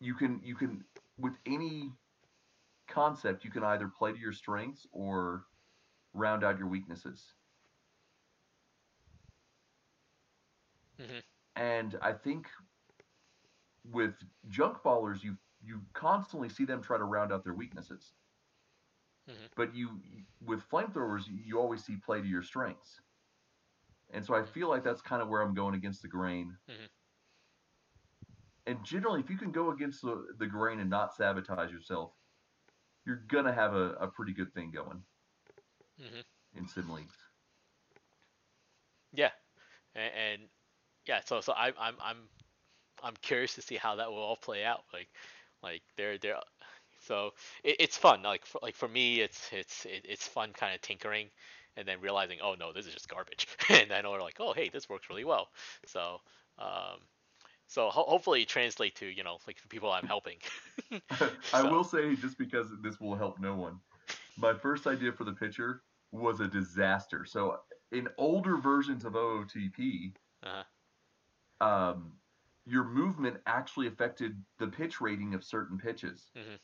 [0.00, 0.84] you can you can
[1.18, 1.92] with any
[2.88, 5.44] concept you can either play to your strengths or
[6.14, 7.34] round out your weaknesses.
[10.98, 11.22] Mhm.
[11.56, 12.48] And I think
[13.84, 14.14] with
[14.48, 18.14] junk ballers, you you constantly see them try to round out their weaknesses.
[19.26, 19.50] Mhm.
[19.56, 20.00] But you
[20.40, 23.00] with flamethrowers, you always see play to your strengths.
[24.12, 26.56] And so I feel like that's kind of where I'm going against the grain.
[26.68, 26.88] Mhm.
[28.66, 32.12] And generally, if you can go against the, the grain and not sabotage yourself,
[33.04, 35.02] you're gonna have a, a pretty good thing going
[35.98, 36.24] Mhm.
[36.54, 37.16] in sim leagues.
[39.12, 39.30] yeah
[39.94, 40.42] and, and
[41.06, 42.16] yeah so so I, I'm I'm
[43.02, 45.08] I'm curious to see how that will all play out like
[45.62, 46.40] like they're they're
[47.00, 47.32] so
[47.64, 50.80] it, it's fun like for, like for me it's it's it, it's fun kind of
[50.80, 51.30] tinkering
[51.76, 54.68] and then realizing oh no this is just garbage and then we're like oh hey
[54.68, 55.48] this works really well
[55.86, 56.18] so
[56.58, 56.98] um
[57.68, 60.36] so ho- hopefully it translate to you know like the people I'm helping
[61.52, 63.78] I will say, just because this will help no one,
[64.36, 65.82] my first idea for the pitcher
[66.12, 67.24] was a disaster.
[67.24, 67.58] So
[67.92, 70.12] in older versions of OOTP,
[70.44, 71.66] uh-huh.
[71.66, 72.12] um,
[72.66, 76.30] your movement actually affected the pitch rating of certain pitches.
[76.36, 76.58] Mhm.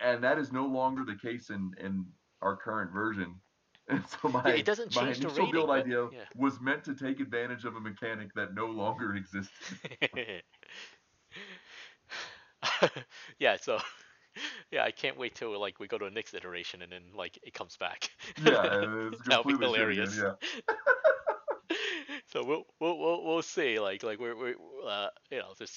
[0.00, 2.06] And that is no longer the case in, in
[2.42, 3.36] our current version.
[3.88, 6.20] And so my, it doesn't my initial build but- idea yeah.
[6.36, 9.50] was meant to take advantage of a mechanic that no longer exists.
[13.40, 13.80] yeah, so
[14.70, 17.38] yeah, I can't wait till like we go to the next iteration and then like
[17.42, 18.08] it comes back.
[18.44, 20.16] yeah, it's That'll be completely shit again, hilarious.
[20.16, 20.34] Yeah.
[22.32, 23.80] so we'll, we'll we'll we'll see.
[23.80, 24.54] Like like we're we're
[24.88, 25.76] uh, you know just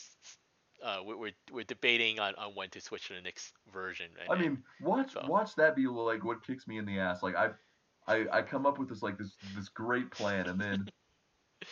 [0.85, 4.07] uh we're we're, debating on, on when to switch to the next version.
[4.21, 5.25] And, I mean, watch so.
[5.27, 7.23] watch that be like what kicks me in the ass.
[7.23, 7.49] Like I,
[8.07, 10.87] I, I come up with this like this this great plan, and then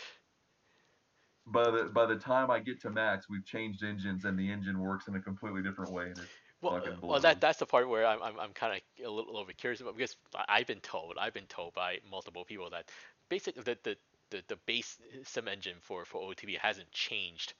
[1.48, 4.80] by the by the time I get to max, we've changed engines, and the engine
[4.80, 6.06] works in a completely different way.
[6.06, 6.20] And
[6.62, 9.32] well, uh, well that that's the part where I'm I'm, I'm kind of a little,
[9.32, 10.16] little bit curious about because
[10.50, 12.90] I've been told I've been told by multiple people that
[13.30, 13.98] basically the the,
[14.32, 17.54] the, the base sim engine for for OTB hasn't changed,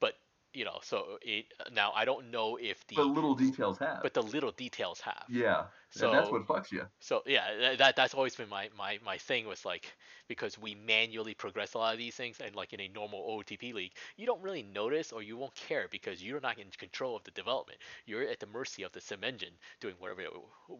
[0.00, 0.14] but
[0.52, 4.02] you know so it now I don't know if the but little details have.
[4.02, 5.24] but the little details have.
[5.28, 5.64] yeah,
[6.00, 6.86] and that's what fucks you.
[7.00, 9.92] So yeah, that that's always been my, my my thing was like
[10.28, 13.72] because we manually progress a lot of these things and like in a normal OTP
[13.72, 17.24] league, you don't really notice or you won't care because you're not in control of
[17.24, 17.78] the development.
[18.06, 20.30] You're at the mercy of the sim engine doing whatever it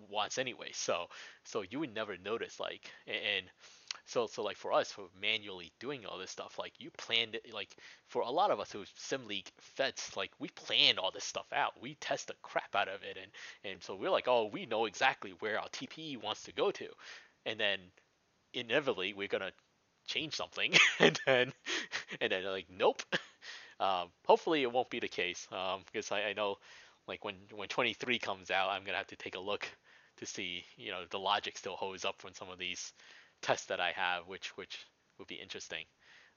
[0.09, 0.70] wants anyway.
[0.72, 1.06] So
[1.44, 3.47] so you would never notice like a- and
[4.06, 7.52] so so like for us for manually doing all this stuff like you planned it
[7.55, 11.24] like for a lot of us who sim league feds like we planned all this
[11.24, 13.31] stuff out we test the crap out of it and
[13.64, 16.89] and so we're like, oh, we know exactly where our TPE wants to go to.
[17.47, 17.78] And then
[18.55, 19.52] inevitably we're gonna
[20.06, 21.52] change something and then
[22.20, 23.02] and then like nope.
[23.81, 25.48] Um, hopefully it won't be the case.
[25.51, 26.56] Um, because I, I know
[27.09, 29.66] like when when 23 comes out, I'm gonna have to take a look
[30.18, 32.93] to see you know the logic still holds up from some of these
[33.42, 34.86] tests that I have, which which
[35.18, 35.84] would be interesting.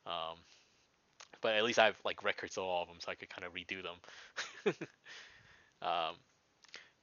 [0.06, 0.38] Um,
[1.42, 3.46] but at least I have like records of all of them, so I could kind
[3.46, 4.76] of redo them.
[5.82, 6.16] um,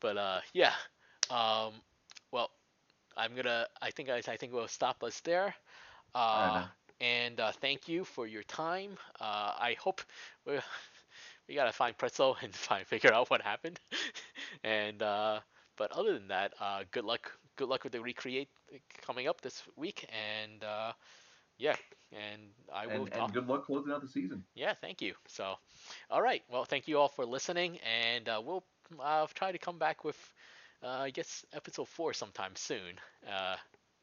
[0.01, 0.73] but uh, yeah.
[1.31, 1.73] Um,
[2.33, 2.51] well,
[3.17, 3.67] I'm gonna.
[3.81, 5.55] I think I, I think we'll stop us there.
[6.15, 6.63] Uh,
[7.01, 8.93] and uh, thank you for your time.
[9.21, 10.01] Uh, I hope
[10.47, 10.59] we
[11.49, 13.81] we gotta find Pretzel and find figure out what happened.
[14.65, 15.41] and uh,
[15.77, 17.33] but other than that, uh, good luck.
[17.61, 18.51] Good luck with the recreate
[19.07, 20.09] coming up this week.
[20.43, 20.93] And uh,
[21.59, 21.77] yeah,
[22.13, 22.43] and
[22.73, 23.31] I will And, talk.
[23.31, 24.45] and good luck closing out the season.
[24.55, 25.15] Yeah, thank you.
[25.29, 25.57] So,
[26.11, 26.43] all right.
[26.51, 28.65] Well, thank you all for listening, and uh, we'll
[29.01, 30.35] uh, try to come back with,
[30.83, 32.99] uh, I guess, episode four sometime soon.
[33.29, 33.57] Uh,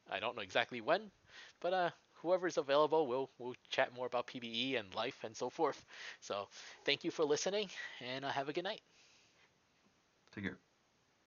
[0.09, 1.11] I don't know exactly when,
[1.61, 1.89] but uh,
[2.21, 5.85] whoever's available, we'll we'll chat more about PBE and life and so forth.
[6.21, 6.49] So
[6.85, 7.69] thank you for listening,
[8.01, 8.81] and uh, have a good night.
[10.31, 10.66] Take care.